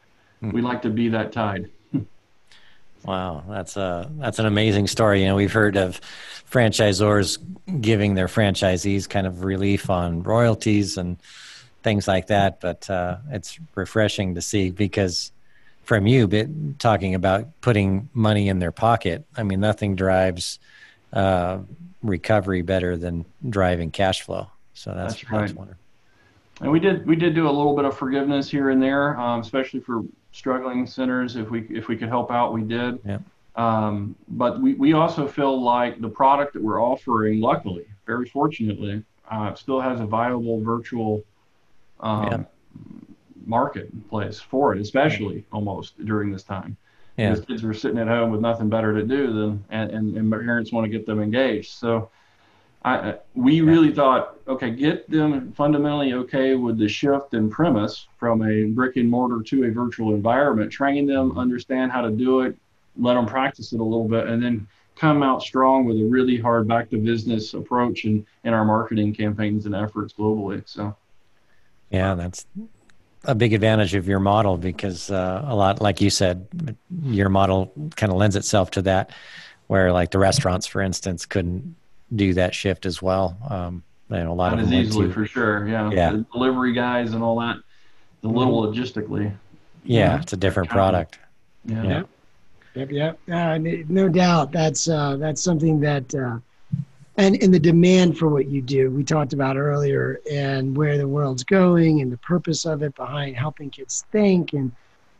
hmm. 0.40 0.50
we 0.50 0.60
like 0.60 0.82
to 0.82 0.90
be 0.90 1.08
that 1.10 1.32
tide. 1.32 1.70
wow, 3.04 3.44
that's 3.48 3.76
a 3.76 4.10
that's 4.18 4.40
an 4.40 4.46
amazing 4.46 4.88
story. 4.88 5.22
You 5.22 5.28
know, 5.28 5.36
we've 5.36 5.52
heard 5.52 5.76
of 5.76 6.00
franchisors 6.50 7.38
giving 7.80 8.14
their 8.14 8.26
franchisees 8.26 9.08
kind 9.08 9.26
of 9.26 9.44
relief 9.44 9.88
on 9.88 10.22
royalties 10.24 10.98
and 10.98 11.16
things 11.84 12.08
like 12.08 12.26
that, 12.28 12.60
but 12.60 12.88
uh, 12.90 13.18
it's 13.30 13.60
refreshing 13.76 14.34
to 14.34 14.42
see 14.42 14.70
because 14.70 15.30
from 15.84 16.06
you, 16.06 16.26
but 16.26 16.48
talking 16.78 17.14
about 17.14 17.46
putting 17.60 18.08
money 18.14 18.48
in 18.48 18.58
their 18.58 18.72
pocket. 18.72 19.24
I 19.36 19.42
mean, 19.42 19.60
nothing 19.60 19.94
drives 19.94 20.58
uh, 21.12 21.58
recovery 22.02 22.62
better 22.62 22.96
than 22.96 23.26
driving 23.48 23.90
cash 23.90 24.22
flow. 24.22 24.48
So 24.72 24.94
that's, 24.94 25.14
that's 25.14 25.30
right. 25.30 25.40
That's 25.42 25.52
wonderful. 25.52 25.80
And 26.60 26.72
we 26.72 26.80
did 26.80 27.06
we 27.06 27.16
did 27.16 27.34
do 27.34 27.46
a 27.46 27.50
little 27.50 27.76
bit 27.76 27.84
of 27.84 27.96
forgiveness 27.96 28.48
here 28.48 28.70
and 28.70 28.82
there, 28.82 29.18
um, 29.20 29.40
especially 29.40 29.80
for 29.80 30.02
struggling 30.32 30.86
centers. 30.86 31.36
If 31.36 31.50
we 31.50 31.66
if 31.68 31.88
we 31.88 31.96
could 31.96 32.08
help 32.08 32.30
out, 32.30 32.52
we 32.52 32.62
did. 32.62 32.98
Yeah. 33.04 33.18
Um, 33.56 34.16
but 34.28 34.60
we, 34.60 34.74
we 34.74 34.94
also 34.94 35.28
feel 35.28 35.60
like 35.62 36.00
the 36.00 36.08
product 36.08 36.54
that 36.54 36.62
we're 36.62 36.82
offering, 36.82 37.40
luckily, 37.40 37.84
very 38.06 38.26
fortunately, 38.26 39.04
uh, 39.30 39.54
still 39.54 39.80
has 39.80 40.00
a 40.00 40.06
viable 40.06 40.60
virtual 40.60 41.22
um, 42.04 42.28
yeah. 42.30 42.44
marketplace 43.46 44.38
for 44.38 44.74
it, 44.74 44.80
especially 44.80 45.44
almost 45.52 45.98
during 46.04 46.30
this 46.30 46.44
time 46.44 46.76
yeah. 47.16 47.30
because 47.30 47.44
kids 47.44 47.62
were 47.62 47.74
sitting 47.74 47.98
at 47.98 48.08
home 48.08 48.30
with 48.30 48.40
nothing 48.40 48.68
better 48.68 48.94
to 48.94 49.02
do 49.02 49.32
than 49.32 49.64
and, 49.70 49.90
and, 49.90 50.16
and 50.16 50.30
parents 50.30 50.72
want 50.72 50.84
to 50.84 50.88
get 50.88 51.06
them 51.06 51.20
engaged 51.20 51.72
so 51.72 52.10
I, 52.86 53.14
we 53.34 53.62
really 53.62 53.94
thought, 53.94 54.36
okay, 54.46 54.70
get 54.70 55.08
them 55.08 55.52
fundamentally 55.52 56.12
okay 56.12 56.54
with 56.54 56.76
the 56.76 56.86
shift 56.86 57.32
in 57.32 57.48
premise 57.48 58.08
from 58.18 58.42
a 58.42 58.64
brick 58.64 58.96
and 58.96 59.08
mortar 59.08 59.42
to 59.42 59.64
a 59.64 59.70
virtual 59.70 60.14
environment, 60.14 60.70
train 60.70 61.06
them, 61.06 61.38
understand 61.38 61.92
how 61.92 62.02
to 62.02 62.10
do 62.10 62.40
it, 62.40 62.54
let 62.98 63.14
them 63.14 63.24
practice 63.24 63.72
it 63.72 63.80
a 63.80 63.82
little 63.82 64.06
bit, 64.06 64.26
and 64.26 64.42
then 64.42 64.68
come 64.96 65.22
out 65.22 65.42
strong 65.42 65.86
with 65.86 65.96
a 65.96 66.04
really 66.04 66.38
hard 66.38 66.68
back 66.68 66.90
to 66.90 66.98
business 66.98 67.54
approach 67.54 68.04
in, 68.04 68.26
in 68.44 68.52
our 68.52 68.66
marketing 68.66 69.14
campaigns 69.14 69.64
and 69.64 69.74
efforts 69.74 70.12
globally. 70.12 70.62
So, 70.66 70.94
yeah, 71.94 72.14
that's 72.14 72.46
a 73.24 73.34
big 73.34 73.52
advantage 73.52 73.94
of 73.94 74.08
your 74.08 74.20
model 74.20 74.56
because 74.56 75.10
uh, 75.10 75.44
a 75.46 75.54
lot, 75.54 75.80
like 75.80 76.00
you 76.00 76.10
said, 76.10 76.46
your 77.02 77.28
model 77.28 77.72
kind 77.96 78.10
of 78.10 78.18
lends 78.18 78.36
itself 78.36 78.72
to 78.72 78.82
that, 78.82 79.10
where 79.68 79.92
like 79.92 80.10
the 80.10 80.18
restaurants, 80.18 80.66
for 80.66 80.82
instance, 80.82 81.24
couldn't 81.24 81.76
do 82.14 82.34
that 82.34 82.54
shift 82.54 82.84
as 82.84 83.00
well. 83.00 83.36
Um, 83.48 83.82
you 84.10 84.16
know, 84.16 84.32
a 84.32 84.34
lot 84.34 84.50
Not 84.50 84.58
of 84.58 84.66
as 84.66 84.72
easily 84.72 85.10
for 85.10 85.24
sure. 85.24 85.68
Yeah. 85.68 85.90
Yeah. 85.90 86.10
The 86.12 86.26
delivery 86.32 86.72
guys 86.72 87.14
and 87.14 87.22
all 87.22 87.38
that, 87.40 87.56
A 88.24 88.28
little 88.28 88.62
mm-hmm. 88.62 88.78
logistically. 88.78 89.32
Yeah, 89.84 90.20
it's 90.20 90.32
a 90.32 90.36
different 90.36 90.70
product. 90.70 91.18
Yeah. 91.64 91.82
Yep. 91.84 92.08
Yep. 92.74 92.90
Yep. 92.90 93.18
Uh, 93.30 93.58
no 93.88 94.08
doubt. 94.08 94.50
That's 94.50 94.88
uh, 94.88 95.16
that's 95.16 95.42
something 95.42 95.80
that. 95.80 96.12
Uh, 96.12 96.38
and 97.16 97.36
in 97.36 97.50
the 97.50 97.60
demand 97.60 98.18
for 98.18 98.28
what 98.28 98.46
you 98.46 98.60
do 98.60 98.90
we 98.90 99.04
talked 99.04 99.32
about 99.32 99.56
earlier 99.56 100.20
and 100.30 100.76
where 100.76 100.98
the 100.98 101.06
world's 101.06 101.44
going 101.44 102.00
and 102.00 102.10
the 102.10 102.18
purpose 102.18 102.64
of 102.64 102.82
it 102.82 102.94
behind 102.96 103.36
helping 103.36 103.70
kids 103.70 104.04
think 104.10 104.52
and 104.52 104.72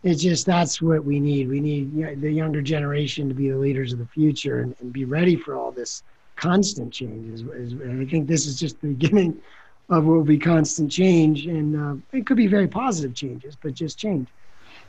it's 0.05 0.23
just 0.23 0.45
that's 0.45 0.83
what 0.83 1.03
we 1.03 1.19
need. 1.19 1.49
We 1.49 1.61
need 1.61 1.93
you 1.95 2.05
know, 2.05 2.15
the 2.15 2.31
younger 2.31 2.61
generation 2.61 3.29
to 3.29 3.35
be 3.35 3.51
the 3.51 3.57
leaders 3.57 3.93
of 3.93 3.99
the 3.99 4.07
future 4.07 4.61
and, 4.61 4.77
and 4.81 4.93
be 4.93 5.07
ready 5.07 5.35
for 5.35 5.57
all 5.57 5.73
this 5.73 6.03
constant 6.37 6.93
change 6.93 7.41
and 7.43 8.03
i 8.03 8.05
think 8.11 8.27
this 8.27 8.45
is 8.45 8.59
just 8.59 8.81
the 8.81 8.89
beginning 8.95 9.41
of 9.89 10.05
what 10.05 10.17
will 10.17 10.25
be 10.25 10.37
constant 10.37 10.91
change 10.91 11.47
and 11.47 11.77
uh, 11.77 11.95
it 12.17 12.27
could 12.27 12.37
be 12.37 12.49
very 12.49 12.67
positive 12.67 13.15
changes 13.15 13.57
but 13.61 13.73
just 13.73 13.99
change. 13.99 14.29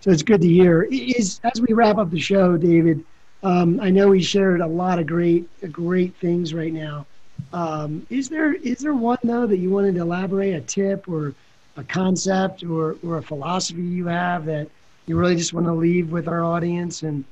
So 0.01 0.11
it's 0.11 0.23
good 0.23 0.41
to 0.41 0.47
hear. 0.47 0.83
Is 0.91 1.39
as 1.43 1.61
we 1.61 1.73
wrap 1.73 1.97
up 1.97 2.09
the 2.09 2.19
show 2.19 2.57
david 2.57 3.05
um, 3.45 3.79
I 3.79 3.91
know 3.91 4.12
he 4.12 4.23
shared 4.23 4.60
a 4.60 4.67
lot 4.67 4.97
of 4.97 5.05
great, 5.05 5.47
great 5.71 6.15
things 6.15 6.51
right 6.53 6.73
now. 6.73 7.05
Um, 7.53 8.05
is 8.10 8.27
there 8.27 8.55
is 8.55 8.79
there 8.79 8.95
one 8.95 9.19
though 9.23 9.45
that 9.45 9.58
you 9.58 9.69
wanted 9.69 9.95
to 9.95 10.01
elaborate, 10.01 10.55
a 10.55 10.62
tip 10.62 11.08
or 11.08 11.36
a 11.77 11.84
concept 11.84 12.63
or, 12.63 12.95
or 13.05 13.17
a 13.17 13.21
philosophy 13.21 13.84
you 13.84 14.08
have 14.08 14.45
that 14.45 14.67
you 15.05 15.15
really 15.15 15.36
just 15.36 15.53
want 15.53 15.67
to 15.67 15.73
leave 15.73 16.12
with 16.12 16.27
our 16.27 16.43
audience? 16.43 17.03
And 17.03 17.23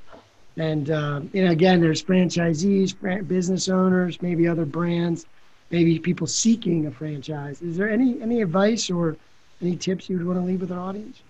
and 0.56 0.90
uh, 0.90 1.20
know 1.34 1.50
again 1.50 1.80
there's 1.80 2.00
franchisees 2.00 2.94
business 3.26 3.68
owners 3.68 4.22
maybe 4.22 4.46
other 4.46 4.64
brands 4.64 5.26
maybe 5.72 5.98
people 5.98 6.28
seeking 6.28 6.86
a 6.86 6.92
franchise. 6.92 7.60
Is 7.60 7.76
there 7.76 7.90
any 7.90 8.22
any 8.22 8.40
advice 8.40 8.88
or 8.88 9.16
any 9.60 9.74
tips 9.74 10.08
you 10.08 10.18
would 10.18 10.26
want 10.28 10.38
to 10.38 10.44
leave 10.44 10.60
with 10.60 10.70
our 10.70 10.78
audience? 10.78 11.22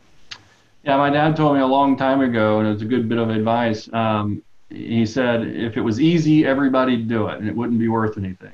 Yeah 0.83 0.99
my 0.99 1.09
dad 1.09 1.37
told 1.37 1.55
me 1.55 1.63
a 1.63 1.67
long 1.67 1.97
time 1.97 2.21
ago 2.21 2.61
and 2.61 2.69
it's 2.69 2.83
a 2.83 2.87
good 2.87 3.09
bit 3.09 3.17
of 3.17 3.31
advice. 3.31 3.89
Um, 3.91 4.43
he 4.75 5.07
said 5.07 5.47
if 5.47 5.77
it 5.77 5.81
was 5.81 6.01
easy, 6.01 6.47
everybody'd 6.47 7.09
do 7.09 7.29
it, 7.29 7.39
and 7.39 7.49
it 7.49 7.55
wouldn't 7.55 7.79
be 7.79 7.89
worth 7.89 8.19
anything. 8.19 8.53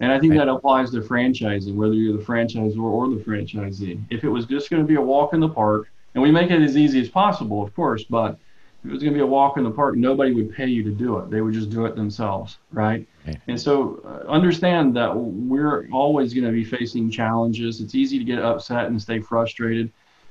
And 0.00 0.12
I 0.12 0.18
think 0.18 0.32
right. 0.32 0.46
that 0.46 0.48
applies 0.48 0.90
to 0.90 1.00
franchising, 1.00 1.74
whether 1.74 1.94
you're 1.94 2.16
the 2.16 2.22
franchisor 2.22 2.78
or 2.82 3.08
the 3.08 3.22
franchisee. 3.22 4.02
If 4.10 4.24
it 4.24 4.28
was 4.28 4.46
just 4.46 4.68
going 4.68 4.82
to 4.82 4.86
be 4.86 4.96
a 4.96 5.00
walk 5.00 5.32
in 5.32 5.40
the 5.40 5.48
park, 5.48 5.88
and 6.14 6.22
we 6.22 6.30
make 6.30 6.50
it 6.50 6.60
as 6.60 6.76
easy 6.76 7.00
as 7.00 7.08
possible, 7.08 7.62
of 7.62 7.74
course, 7.74 8.04
but 8.04 8.38
if 8.84 8.90
it 8.90 8.92
was 8.92 9.02
going 9.02 9.14
to 9.14 9.18
be 9.18 9.22
a 9.22 9.26
walk 9.26 9.56
in 9.56 9.64
the 9.64 9.70
park, 9.70 9.96
nobody 9.96 10.32
would 10.32 10.52
pay 10.52 10.66
you 10.66 10.82
to 10.82 10.90
do 10.90 11.18
it. 11.18 11.30
They 11.30 11.40
would 11.40 11.54
just 11.54 11.70
do 11.70 11.86
it 11.86 11.96
themselves, 11.96 12.58
right? 12.72 13.06
right. 13.26 13.40
And 13.48 13.60
so 13.60 14.00
uh, 14.04 14.28
understand 14.28 14.94
that 14.96 15.16
we're 15.16 15.88
always 15.90 16.34
going 16.34 16.44
to 16.44 16.52
be 16.52 16.64
facing 16.64 17.10
challenges. 17.10 17.80
It's 17.80 17.94
easy 17.94 18.18
to 18.18 18.24
get 18.24 18.40
upset 18.40 18.86
and 18.86 19.00
stay 19.00 19.20
frustrated, 19.20 19.90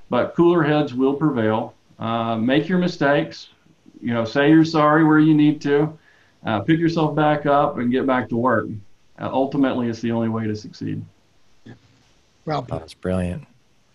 but 0.09 0.35
cooler 0.35 0.61
heads 0.61 0.93
will 0.93 1.15
prevail. 1.15 1.73
Uh, 1.99 2.35
make 2.35 2.67
your 2.67 2.79
mistakes, 2.79 3.49
you 4.03 4.13
know, 4.13 4.25
say 4.25 4.49
you're 4.49 4.65
sorry 4.65 5.03
where 5.03 5.19
you 5.19 5.33
need 5.33 5.61
to, 5.61 5.97
uh, 6.45 6.59
pick 6.59 6.79
yourself 6.79 7.15
back 7.15 7.45
up, 7.45 7.77
and 7.77 7.91
get 7.91 8.05
back 8.05 8.29
to 8.29 8.35
work. 8.35 8.67
Uh, 9.19 9.29
ultimately, 9.31 9.87
it's 9.87 10.01
the 10.01 10.11
only 10.11 10.29
way 10.29 10.45
to 10.45 10.55
succeed. 10.55 11.03
Well, 12.45 12.67
oh, 12.69 12.77
that's 12.77 12.93
brilliant. 12.93 13.45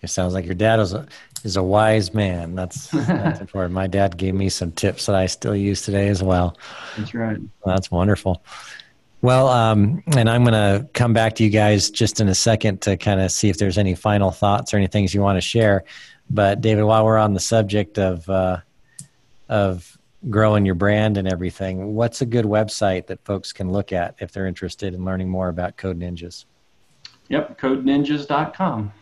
It 0.02 0.08
sounds 0.08 0.32
like 0.32 0.46
your 0.46 0.54
dad 0.54 0.80
is 0.80 0.94
a 0.94 1.06
is 1.44 1.56
a 1.56 1.62
wise 1.62 2.14
man. 2.14 2.54
That's, 2.54 2.88
that's 2.92 3.40
important. 3.40 3.74
My 3.74 3.86
dad 3.86 4.16
gave 4.16 4.34
me 4.34 4.48
some 4.48 4.72
tips 4.72 5.06
that 5.06 5.14
I 5.14 5.26
still 5.26 5.54
use 5.54 5.82
today 5.82 6.08
as 6.08 6.22
well. 6.22 6.56
That's 6.96 7.14
right. 7.14 7.38
That's 7.64 7.90
wonderful. 7.90 8.42
Well, 9.20 9.48
um, 9.48 10.02
and 10.16 10.30
I'm 10.30 10.44
going 10.44 10.52
to 10.52 10.88
come 10.92 11.12
back 11.12 11.34
to 11.36 11.44
you 11.44 11.50
guys 11.50 11.90
just 11.90 12.20
in 12.20 12.28
a 12.28 12.34
second 12.34 12.80
to 12.82 12.96
kind 12.96 13.20
of 13.20 13.32
see 13.32 13.48
if 13.48 13.58
there's 13.58 13.78
any 13.78 13.94
final 13.94 14.30
thoughts 14.30 14.72
or 14.72 14.76
any 14.76 14.86
things 14.86 15.12
you 15.12 15.20
want 15.20 15.36
to 15.36 15.40
share. 15.40 15.84
But 16.30 16.60
David, 16.60 16.84
while 16.84 17.04
we're 17.04 17.18
on 17.18 17.34
the 17.34 17.40
subject 17.40 17.98
of 17.98 18.28
uh, 18.28 18.58
of 19.48 19.97
growing 20.28 20.66
your 20.66 20.74
brand 20.74 21.16
and 21.16 21.30
everything, 21.30 21.94
what's 21.94 22.20
a 22.20 22.26
good 22.26 22.44
website 22.44 23.06
that 23.06 23.24
folks 23.24 23.52
can 23.52 23.70
look 23.70 23.92
at 23.92 24.16
if 24.18 24.32
they're 24.32 24.46
interested 24.46 24.94
in 24.94 25.04
learning 25.04 25.28
more 25.28 25.48
about 25.48 25.76
Code 25.76 25.98
Ninjas? 25.98 26.44
Yep, 27.28 27.60
codeninjas.com. 27.60 28.92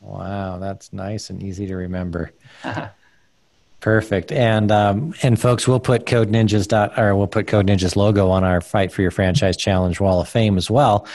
Wow, 0.00 0.58
that's 0.58 0.92
nice 0.92 1.30
and 1.30 1.42
easy 1.42 1.66
to 1.66 1.76
remember. 1.76 2.32
Perfect. 3.80 4.32
And 4.32 4.72
um, 4.72 5.14
and 5.22 5.40
folks, 5.40 5.68
we'll 5.68 5.80
put 5.80 6.06
Code 6.06 6.28
Ninjas 6.28 6.66
dot 6.66 6.98
or 6.98 7.14
we'll 7.14 7.26
put 7.26 7.46
Code 7.46 7.66
Ninjas 7.66 7.94
logo 7.94 8.30
on 8.30 8.42
our 8.42 8.60
Fight 8.60 8.90
for 8.90 9.02
Your 9.02 9.10
Franchise 9.10 9.56
Challenge 9.56 10.00
Wall 10.00 10.20
of 10.20 10.28
Fame 10.28 10.56
as 10.56 10.70
well. 10.70 11.06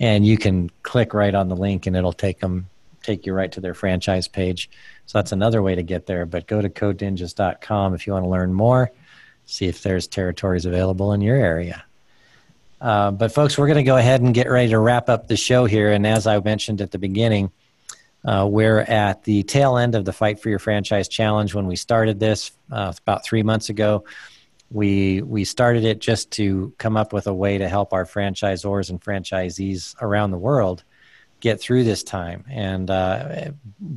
And 0.00 0.26
you 0.26 0.36
can 0.36 0.68
click 0.82 1.14
right 1.14 1.34
on 1.34 1.48
the 1.48 1.56
link 1.56 1.86
and 1.86 1.94
it'll 1.94 2.12
take 2.12 2.40
them 2.40 2.68
take 3.02 3.26
you 3.26 3.32
right 3.32 3.50
to 3.52 3.60
their 3.60 3.74
franchise 3.74 4.28
page. 4.28 4.70
So 5.06 5.18
that's 5.18 5.32
another 5.32 5.62
way 5.62 5.74
to 5.74 5.82
get 5.82 6.06
there. 6.06 6.26
But 6.26 6.46
go 6.46 6.60
to 6.60 6.68
codeninjas.com 6.68 7.94
if 7.94 8.06
you 8.06 8.12
want 8.12 8.24
to 8.24 8.28
learn 8.28 8.52
more, 8.52 8.90
see 9.46 9.66
if 9.66 9.82
there's 9.82 10.06
territories 10.06 10.66
available 10.66 11.12
in 11.12 11.20
your 11.20 11.36
area. 11.36 11.84
Uh, 12.80 13.12
but, 13.12 13.32
folks, 13.32 13.56
we're 13.56 13.68
going 13.68 13.76
to 13.76 13.84
go 13.84 13.96
ahead 13.96 14.22
and 14.22 14.34
get 14.34 14.50
ready 14.50 14.70
to 14.70 14.78
wrap 14.78 15.08
up 15.08 15.28
the 15.28 15.36
show 15.36 15.66
here. 15.66 15.92
And 15.92 16.06
as 16.06 16.26
I 16.26 16.40
mentioned 16.40 16.80
at 16.80 16.90
the 16.90 16.98
beginning, 16.98 17.52
uh, 18.24 18.46
we're 18.50 18.80
at 18.80 19.24
the 19.24 19.42
tail 19.44 19.76
end 19.76 19.94
of 19.94 20.04
the 20.04 20.12
Fight 20.12 20.40
for 20.40 20.48
Your 20.48 20.58
Franchise 20.58 21.08
Challenge. 21.08 21.54
When 21.54 21.66
we 21.66 21.76
started 21.76 22.18
this 22.18 22.52
uh, 22.70 22.92
about 23.02 23.24
three 23.24 23.42
months 23.42 23.68
ago, 23.68 24.04
we 24.70 25.22
we 25.22 25.44
started 25.44 25.84
it 25.84 26.00
just 26.00 26.30
to 26.32 26.72
come 26.78 26.96
up 26.96 27.12
with 27.12 27.26
a 27.26 27.34
way 27.34 27.58
to 27.58 27.68
help 27.68 27.92
our 27.92 28.04
franchisors 28.04 28.90
and 28.90 29.00
franchisees 29.00 29.94
around 30.00 30.30
the 30.30 30.38
world 30.38 30.82
get 31.42 31.60
through 31.60 31.82
this 31.82 32.04
time. 32.04 32.44
And 32.48 32.88
uh, 32.88 33.50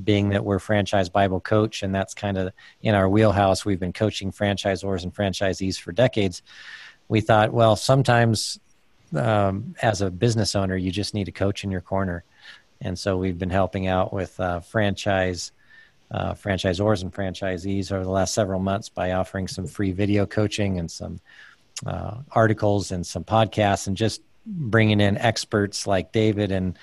being 0.03 0.29
that 0.29 0.43
we're 0.43 0.57
franchise 0.57 1.09
Bible 1.09 1.39
coach, 1.39 1.83
and 1.83 1.93
that's 1.93 2.15
kind 2.15 2.39
of 2.39 2.51
in 2.81 2.95
our 2.95 3.07
wheelhouse, 3.07 3.63
we've 3.63 3.79
been 3.79 3.93
coaching 3.93 4.31
franchisors 4.31 5.03
and 5.03 5.13
franchisees 5.13 5.79
for 5.79 5.91
decades. 5.91 6.41
We 7.07 7.21
thought, 7.21 7.53
well, 7.53 7.75
sometimes 7.75 8.59
um, 9.15 9.75
as 9.83 10.01
a 10.01 10.09
business 10.09 10.55
owner, 10.55 10.75
you 10.75 10.89
just 10.89 11.13
need 11.13 11.27
a 11.27 11.31
coach 11.31 11.63
in 11.63 11.69
your 11.69 11.81
corner. 11.81 12.23
And 12.81 12.97
so 12.97 13.15
we've 13.15 13.37
been 13.37 13.51
helping 13.51 13.85
out 13.85 14.11
with 14.11 14.37
uh, 14.39 14.61
franchise 14.61 15.51
uh, 16.09 16.33
franchisors 16.33 17.03
and 17.03 17.13
franchisees 17.13 17.91
over 17.91 18.03
the 18.03 18.09
last 18.09 18.33
several 18.33 18.59
months 18.59 18.89
by 18.89 19.11
offering 19.11 19.47
some 19.47 19.67
free 19.67 19.91
video 19.91 20.25
coaching 20.25 20.79
and 20.79 20.89
some 20.89 21.19
uh, 21.85 22.17
articles 22.31 22.91
and 22.91 23.05
some 23.05 23.23
podcasts 23.23 23.85
and 23.85 23.95
just 23.95 24.21
bringing 24.45 25.01
in 25.01 25.17
experts 25.17 25.87
like 25.87 26.11
David 26.11 26.51
and 26.51 26.77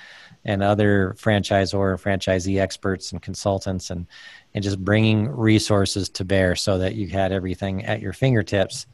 and 0.45 0.63
other 0.63 1.15
franchisor 1.19 1.75
or 1.75 1.97
franchisee 1.97 2.61
experts 2.61 3.13
and 3.13 3.23
consultants 3.23 3.91
and 3.91 4.07
and 4.55 4.65
just 4.65 4.79
bringing 4.85 5.29
resources 5.29 6.09
to 6.09 6.25
bear 6.25 6.57
so 6.57 6.79
that 6.79 6.95
you 6.95 7.07
had 7.09 7.33
everything 7.33 7.85
at 7.85 8.01
your 8.01 8.13
fingertips 8.13 8.87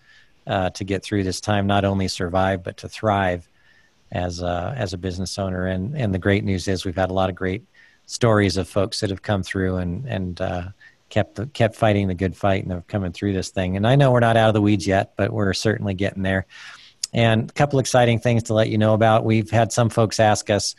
uh, 0.46 0.70
to 0.70 0.84
get 0.84 1.02
through 1.02 1.24
this 1.24 1.40
time, 1.40 1.66
not 1.66 1.84
only 1.84 2.08
survive 2.08 2.62
but 2.62 2.76
to 2.78 2.88
thrive 2.88 3.48
as 4.12 4.40
a, 4.40 4.74
as 4.76 4.92
a 4.92 4.98
business 4.98 5.38
owner. 5.38 5.66
And 5.66 5.96
and 5.96 6.14
the 6.14 6.18
great 6.18 6.44
news 6.44 6.68
is 6.68 6.84
we've 6.84 6.94
had 6.94 7.10
a 7.10 7.14
lot 7.14 7.30
of 7.30 7.36
great 7.36 7.64
stories 8.06 8.56
of 8.56 8.68
folks 8.68 9.00
that 9.00 9.10
have 9.10 9.22
come 9.22 9.42
through 9.42 9.76
and 9.76 10.06
and 10.06 10.40
uh, 10.40 10.68
kept 11.08 11.36
the, 11.36 11.46
kept 11.46 11.76
fighting 11.76 12.08
the 12.08 12.14
good 12.14 12.36
fight 12.36 12.64
and 12.64 12.72
are 12.72 12.82
coming 12.82 13.12
through 13.12 13.32
this 13.32 13.50
thing. 13.50 13.76
And 13.76 13.86
I 13.86 13.96
know 13.96 14.12
we're 14.12 14.20
not 14.20 14.36
out 14.36 14.48
of 14.48 14.54
the 14.54 14.60
weeds 14.60 14.86
yet, 14.86 15.14
but 15.16 15.32
we're 15.32 15.54
certainly 15.54 15.94
getting 15.94 16.22
there. 16.22 16.46
And 17.12 17.48
a 17.48 17.52
couple 17.52 17.78
exciting 17.78 18.18
things 18.20 18.44
to 18.44 18.54
let 18.54 18.68
you 18.68 18.78
know 18.78 18.94
about. 18.94 19.24
We've 19.24 19.50
had 19.50 19.72
some 19.72 19.88
folks 19.88 20.20
ask 20.20 20.50
us, 20.50 20.74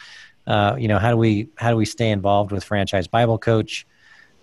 uh, 0.45 0.75
you 0.77 0.87
know, 0.87 0.99
how 0.99 1.11
do 1.11 1.17
we 1.17 1.49
how 1.57 1.71
do 1.71 1.75
we 1.75 1.85
stay 1.85 2.09
involved 2.09 2.51
with 2.51 2.63
Franchise 2.63 3.07
Bible 3.07 3.37
Coach? 3.37 3.85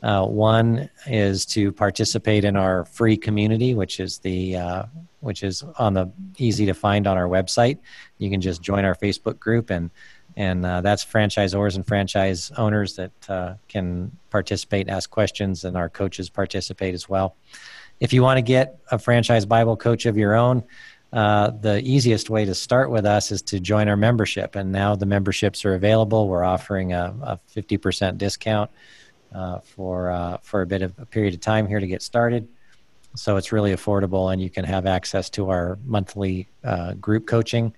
Uh, 0.02 0.26
one 0.26 0.90
is 1.06 1.46
to 1.46 1.72
participate 1.72 2.44
in 2.44 2.56
our 2.56 2.84
free 2.84 3.16
community, 3.16 3.74
which 3.74 3.98
is 3.98 4.18
the 4.18 4.56
uh, 4.56 4.82
which 5.20 5.42
is 5.42 5.64
on 5.78 5.94
the 5.94 6.10
easy 6.38 6.66
to 6.66 6.74
find 6.74 7.06
on 7.06 7.16
our 7.16 7.26
website. 7.26 7.78
You 8.18 8.30
can 8.30 8.40
just 8.40 8.62
join 8.62 8.84
our 8.84 8.94
Facebook 8.94 9.38
group, 9.38 9.70
and 9.70 9.90
and 10.36 10.66
uh, 10.66 10.82
that's 10.82 11.04
franchisors 11.04 11.76
and 11.76 11.86
franchise 11.86 12.52
owners 12.56 12.96
that 12.96 13.12
uh, 13.28 13.54
can 13.68 14.16
participate, 14.30 14.88
ask 14.88 15.08
questions, 15.08 15.64
and 15.64 15.76
our 15.76 15.88
coaches 15.88 16.28
participate 16.28 16.94
as 16.94 17.08
well. 17.08 17.36
If 17.98 18.12
you 18.12 18.22
want 18.22 18.36
to 18.36 18.42
get 18.42 18.78
a 18.90 18.98
franchise 18.98 19.46
Bible 19.46 19.76
coach 19.76 20.04
of 20.04 20.18
your 20.18 20.34
own, 20.34 20.62
uh, 21.16 21.48
the 21.48 21.80
easiest 21.80 22.28
way 22.28 22.44
to 22.44 22.54
start 22.54 22.90
with 22.90 23.06
us 23.06 23.32
is 23.32 23.40
to 23.40 23.58
join 23.58 23.88
our 23.88 23.96
membership. 23.96 24.54
And 24.54 24.70
now 24.70 24.94
the 24.94 25.06
memberships 25.06 25.64
are 25.64 25.72
available. 25.72 26.28
We're 26.28 26.44
offering 26.44 26.92
a, 26.92 27.14
a 27.22 27.40
50% 27.58 28.18
discount 28.18 28.70
uh, 29.34 29.60
for 29.60 30.10
uh, 30.10 30.36
for 30.42 30.60
a 30.60 30.66
bit 30.66 30.82
of 30.82 30.92
a 30.98 31.06
period 31.06 31.32
of 31.32 31.40
time 31.40 31.66
here 31.66 31.80
to 31.80 31.86
get 31.86 32.02
started. 32.02 32.46
So 33.14 33.38
it's 33.38 33.50
really 33.50 33.72
affordable, 33.72 34.30
and 34.30 34.42
you 34.42 34.50
can 34.50 34.66
have 34.66 34.84
access 34.84 35.30
to 35.30 35.48
our 35.48 35.78
monthly 35.86 36.50
uh, 36.62 36.92
group 36.92 37.26
coaching. 37.26 37.74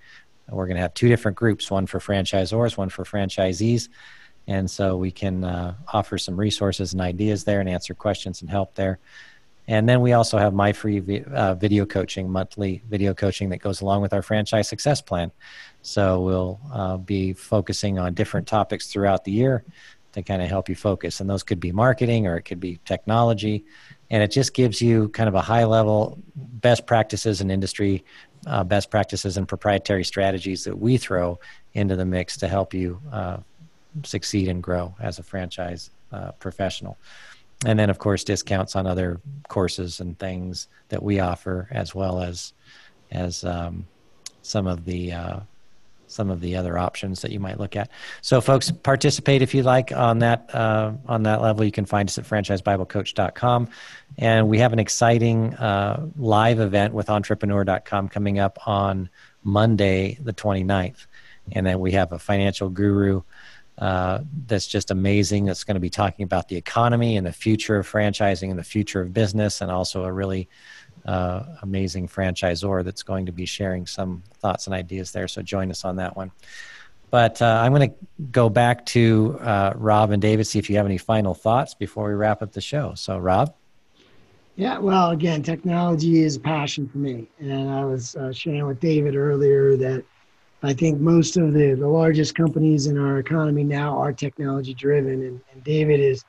We're 0.49 0.67
going 0.67 0.75
to 0.77 0.83
have 0.83 0.95
two 0.95 1.09
different 1.09 1.37
groups: 1.37 1.71
one 1.71 1.87
for 1.87 2.01
franchisors, 2.01 2.77
one 2.77 2.89
for 2.89 3.05
franchisees. 3.05 3.89
And 4.49 4.69
so 4.69 4.97
we 4.97 5.13
can 5.13 5.45
uh, 5.45 5.75
offer 5.93 6.19
some 6.19 6.37
resources 6.37 6.93
and 6.93 7.01
ideas 7.01 7.45
there, 7.45 7.61
and 7.61 7.69
answer 7.69 7.95
questions 7.95 8.41
and 8.41 8.51
help 8.51 8.75
there. 8.75 8.99
And 9.69 9.87
then 9.87 10.01
we 10.01 10.15
also 10.15 10.39
have 10.39 10.55
my 10.55 10.73
free 10.73 11.23
uh, 11.31 11.55
video 11.55 11.85
coaching, 11.85 12.31
monthly 12.31 12.83
video 12.89 13.13
coaching 13.13 13.51
that 13.51 13.59
goes 13.59 13.83
along 13.83 14.01
with 14.01 14.15
our 14.15 14.23
franchise 14.23 14.67
success 14.67 15.03
plan. 15.03 15.31
So 15.83 16.23
we'll 16.23 16.61
uh, 16.73 16.97
be 16.97 17.35
focusing 17.35 17.99
on 17.99 18.15
different 18.15 18.49
topics 18.49 18.87
throughout 18.87 19.25
the 19.25 19.31
year 19.31 19.65
to 20.13 20.23
kind 20.23 20.41
of 20.41 20.49
help 20.49 20.71
you 20.71 20.75
focus. 20.75 21.21
And 21.21 21.29
those 21.29 21.43
could 21.43 21.61
be 21.61 21.71
marketing 21.71 22.27
or 22.27 22.39
it 22.39 22.43
could 22.43 22.61
be 22.61 22.81
technology. 22.87 23.67
And 24.09 24.23
it 24.23 24.31
just 24.31 24.55
gives 24.55 24.81
you 24.81 25.11
kind 25.11 25.29
of 25.29 25.35
a 25.35 25.43
high 25.43 25.65
level 25.65 26.19
best 26.35 26.87
practices 26.87 27.43
in 27.43 27.51
industry, 27.51 28.07
uh, 28.47 28.65
best 28.65 28.91
practices 28.91 29.37
and 29.37 29.47
proprietary 29.47 30.03
strategies 30.03 30.65
that 30.65 30.79
we 30.79 30.97
throw 30.97 31.39
into 31.75 31.95
the 31.95 32.07
mix 32.07 32.39
to 32.39 32.49
help 32.49 32.73
you 32.73 33.03
uh, 33.13 33.37
succeed 34.03 34.49
and 34.49 34.63
grow 34.63 34.95
as 34.99 35.19
a 35.19 35.23
franchise 35.23 35.91
uh, 36.11 36.33
professional. 36.33 36.97
And 37.67 37.79
then, 37.79 37.91
of 37.91 37.99
course, 37.99 38.23
discounts 38.23 38.77
on 38.77 38.87
other 38.87 39.21
courses 39.49 40.01
and 40.01 40.19
things 40.19 40.69
that 40.91 41.03
we 41.03 41.19
offer, 41.19 41.69
as 41.71 41.95
well 41.95 42.21
as 42.21 42.53
as 43.11 43.45
um, 43.45 43.87
some 44.43 44.67
of 44.67 44.85
the 44.85 45.13
uh, 45.13 45.41
some 46.09 46.31
of 46.31 46.41
the 46.41 46.57
other 46.57 46.79
options 46.79 47.23
that 47.23 47.31
you 47.31 47.39
might 47.39 47.61
look 47.61 47.77
at. 47.77 47.91
So, 48.23 48.41
folks, 48.41 48.71
participate 48.71 49.43
if 49.43 49.55
you 49.55 49.63
like 49.63 49.93
on 49.93 50.19
that 50.21 50.53
uh, 50.55 50.93
on 51.07 51.23
that 51.25 51.41
level. 51.41 51.65
You 51.65 51.73
can 51.73 51.85
find 51.85 52.09
us 52.09 52.19
at 52.19 52.25
franchisebiblecoach.com, 52.25 53.69
and 54.19 54.49
we 54.49 54.59
have 54.59 54.73
an 54.73 54.79
exciting 54.79 55.55
uh, 55.55 56.07
live 56.17 56.61
event 56.61 56.95
with 56.95 57.11
Entrepreneur.com 57.11 58.09
coming 58.09 58.39
up 58.39 58.67
on 58.67 59.09
Monday, 59.45 60.19
the 60.21 60.33
29th, 60.33 61.07
and 61.53 61.67
then 61.67 61.79
we 61.79 61.93
have 61.93 62.13
a 62.13 62.19
financial 62.19 62.69
guru. 62.69 63.23
Uh, 63.79 64.21
that's 64.47 64.67
just 64.67 64.91
amazing. 64.91 65.45
That's 65.45 65.65
going 65.65 65.77
to 65.77 65.81
be 65.81 65.91
talking 65.91 66.25
about 66.25 66.49
the 66.49 66.57
economy 66.57 67.17
and 67.17 67.27
the 67.27 67.33
future 67.33 67.77
of 67.79 67.89
franchising 67.89 68.51
and 68.51 68.59
the 68.59 68.65
future 68.65 69.01
of 69.01 69.13
business, 69.13 69.61
and 69.61 69.71
also 69.71 70.05
a 70.05 70.13
really 70.13 70.49
uh, 71.07 71.45
amazing 71.63 72.09
franchisor 72.09 72.85
that's 72.85 73.03
going 73.03 73.27
to 73.27 73.33
be 73.33 73.47
sharing 73.47 73.87
some 73.87 74.23
thoughts 74.41 74.67
and 74.67 74.75
ideas 74.75 75.13
there. 75.13 75.29
So 75.29 75.43
join 75.43 75.71
us 75.71 75.85
on 75.85 75.97
that 75.97 76.17
one. 76.17 76.33
But 77.11 77.41
uh, 77.41 77.61
I'm 77.63 77.73
going 77.73 77.91
to 77.91 77.97
go 78.33 78.51
back 78.51 78.85
to 78.87 79.39
uh, 79.41 79.73
Rob 79.77 80.11
and 80.11 80.21
David, 80.21 80.47
see 80.47 80.59
if 80.59 80.69
you 80.69 80.77
have 80.77 80.85
any 80.85 80.99
final 80.99 81.33
thoughts 81.33 81.73
before 81.73 82.09
we 82.09 82.15
wrap 82.15 82.43
up 82.43 82.53
the 82.53 82.61
show. 82.61 82.93
So, 82.95 83.17
Rob? 83.17 83.55
Yeah, 84.57 84.79
well, 84.79 85.11
again, 85.11 85.43
technology 85.43 86.23
is 86.23 86.37
a 86.37 86.41
passion 86.41 86.89
for 86.89 86.99
me. 86.99 87.29
And 87.39 87.71
I 87.71 87.85
was 87.85 88.17
uh, 88.17 88.33
sharing 88.33 88.67
with 88.67 88.81
David 88.81 89.15
earlier 89.15 89.77
that 89.77 90.05
I 90.63 90.73
think 90.73 91.01
most 91.01 91.37
of 91.37 91.53
the, 91.53 91.75
the 91.75 91.87
largest 91.87 92.35
companies 92.35 92.87
in 92.87 92.99
our 92.99 93.19
economy 93.19 93.63
now 93.63 93.97
are 93.97 94.13
technology 94.13 94.75
driven. 94.75 95.23
And, 95.23 95.41
and 95.53 95.65
David 95.65 96.01
is 96.01 96.25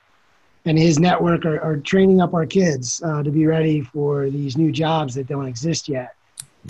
and 0.65 0.77
his 0.77 0.99
network 0.99 1.45
are, 1.45 1.59
are 1.61 1.77
training 1.77 2.21
up 2.21 2.33
our 2.33 2.45
kids 2.45 3.01
uh, 3.03 3.23
to 3.23 3.31
be 3.31 3.47
ready 3.47 3.81
for 3.81 4.29
these 4.29 4.57
new 4.57 4.71
jobs 4.71 5.15
that 5.15 5.27
don't 5.27 5.47
exist 5.47 5.87
yet, 5.87 6.15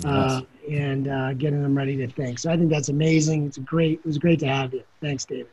uh, 0.04 0.42
and 0.70 1.08
uh, 1.08 1.34
getting 1.34 1.62
them 1.62 1.76
ready 1.76 1.96
to 1.96 2.06
think. 2.06 2.38
So 2.38 2.50
I 2.50 2.56
think 2.56 2.70
that's 2.70 2.88
amazing. 2.88 3.46
It's 3.46 3.58
a 3.58 3.62
great. 3.62 3.98
It 3.98 4.06
was 4.06 4.16
great 4.16 4.38
to 4.40 4.46
have 4.46 4.72
you. 4.72 4.84
Thanks, 5.00 5.24
David. 5.24 5.48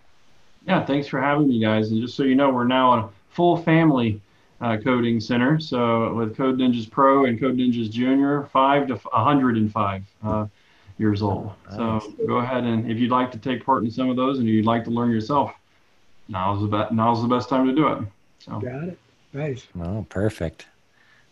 Yeah, 0.68 0.86
thanks 0.86 1.08
for 1.08 1.20
having 1.20 1.48
me, 1.48 1.60
guys. 1.60 1.92
And 1.92 2.00
just 2.02 2.16
so 2.16 2.24
you 2.24 2.36
know, 2.36 2.50
we're 2.50 2.66
now 2.66 2.94
a 2.94 3.10
full 3.30 3.58
family 3.58 4.22
uh, 4.62 4.78
coding 4.78 5.20
center. 5.20 5.60
So 5.60 6.14
with 6.14 6.38
Code 6.38 6.58
Ninjas 6.58 6.90
Pro 6.90 7.26
and 7.26 7.40
Code 7.40 7.58
Ninjas 7.58 7.90
Junior, 7.90 8.44
five 8.52 8.88
to 8.88 8.96
105 8.96 10.04
uh, 10.24 10.46
years 10.98 11.22
old. 11.22 11.52
So 11.72 12.02
go 12.26 12.38
ahead 12.38 12.64
and 12.64 12.90
if 12.90 12.98
you'd 12.98 13.12
like 13.12 13.32
to 13.32 13.38
take 13.38 13.66
part 13.66 13.84
in 13.84 13.92
some 13.92 14.10
of 14.10 14.16
those 14.16 14.40
and 14.40 14.48
you'd 14.48 14.66
like 14.66 14.84
to 14.86 14.90
learn 14.90 15.12
yourself, 15.12 15.52
now's 16.28 16.62
the 16.62 16.68
best. 16.68 16.92
Now's 16.92 17.22
the 17.22 17.28
best 17.28 17.50
time 17.50 17.68
to 17.68 17.74
do 17.74 17.88
it. 17.88 18.04
So. 18.40 18.60
Got 18.60 18.84
it. 18.84 19.00
Nice. 19.34 19.68
Oh, 19.80 20.06
perfect. 20.10 20.68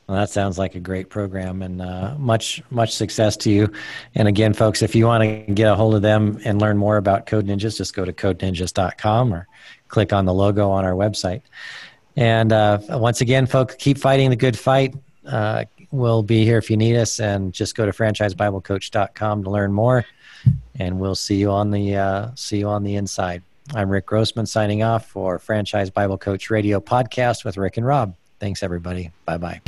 Well, 0.07 0.17
that 0.17 0.29
sounds 0.29 0.59
like 0.59 0.75
a 0.75 0.79
great 0.79 1.09
program, 1.09 1.63
and 1.63 1.81
uh, 1.81 2.13
much 2.19 2.61
much 2.69 2.93
success 2.93 3.35
to 3.37 3.49
you. 3.49 3.71
And 4.13 4.27
again, 4.27 4.53
folks, 4.53 4.83
if 4.83 4.93
you 4.93 5.07
want 5.07 5.23
to 5.23 5.53
get 5.53 5.71
a 5.71 5.75
hold 5.75 5.95
of 5.95 6.03
them 6.03 6.39
and 6.45 6.61
learn 6.61 6.77
more 6.77 6.97
about 6.97 7.25
Code 7.25 7.47
Ninjas, 7.47 7.77
just 7.77 7.95
go 7.95 8.05
to 8.05 8.13
codeninjas.com 8.13 9.33
or 9.33 9.47
click 9.87 10.13
on 10.13 10.25
the 10.25 10.33
logo 10.33 10.69
on 10.69 10.85
our 10.85 10.91
website. 10.91 11.41
And 12.15 12.53
uh, 12.53 12.79
once 12.89 13.21
again, 13.21 13.47
folks, 13.47 13.75
keep 13.75 13.97
fighting 13.97 14.29
the 14.29 14.35
good 14.35 14.57
fight. 14.57 14.93
Uh, 15.25 15.65
we'll 15.95 16.23
be 16.23 16.43
here 16.43 16.57
if 16.57 16.69
you 16.69 16.77
need 16.77 16.95
us, 16.95 17.19
and 17.19 17.53
just 17.53 17.75
go 17.75 17.85
to 17.85 17.91
franchisebiblecoach.com 17.91 19.43
to 19.43 19.49
learn 19.49 19.73
more. 19.73 20.05
And 20.77 20.99
we'll 20.99 21.15
see 21.15 21.35
you 21.37 21.51
on 21.51 21.71
the 21.71 21.95
uh, 21.95 22.29
see 22.35 22.59
you 22.59 22.67
on 22.67 22.83
the 22.83 22.95
inside. 22.95 23.41
I'm 23.73 23.89
Rick 23.89 24.05
Grossmann 24.05 24.45
signing 24.45 24.83
off 24.83 25.07
for 25.07 25.39
Franchise 25.39 25.89
Bible 25.89 26.17
Coach 26.17 26.49
Radio 26.49 26.79
podcast 26.79 27.43
with 27.43 27.57
Rick 27.57 27.77
and 27.77 27.85
Rob. 27.85 28.15
Thanks, 28.39 28.61
everybody. 28.61 29.11
Bye 29.25 29.37
bye. 29.37 29.61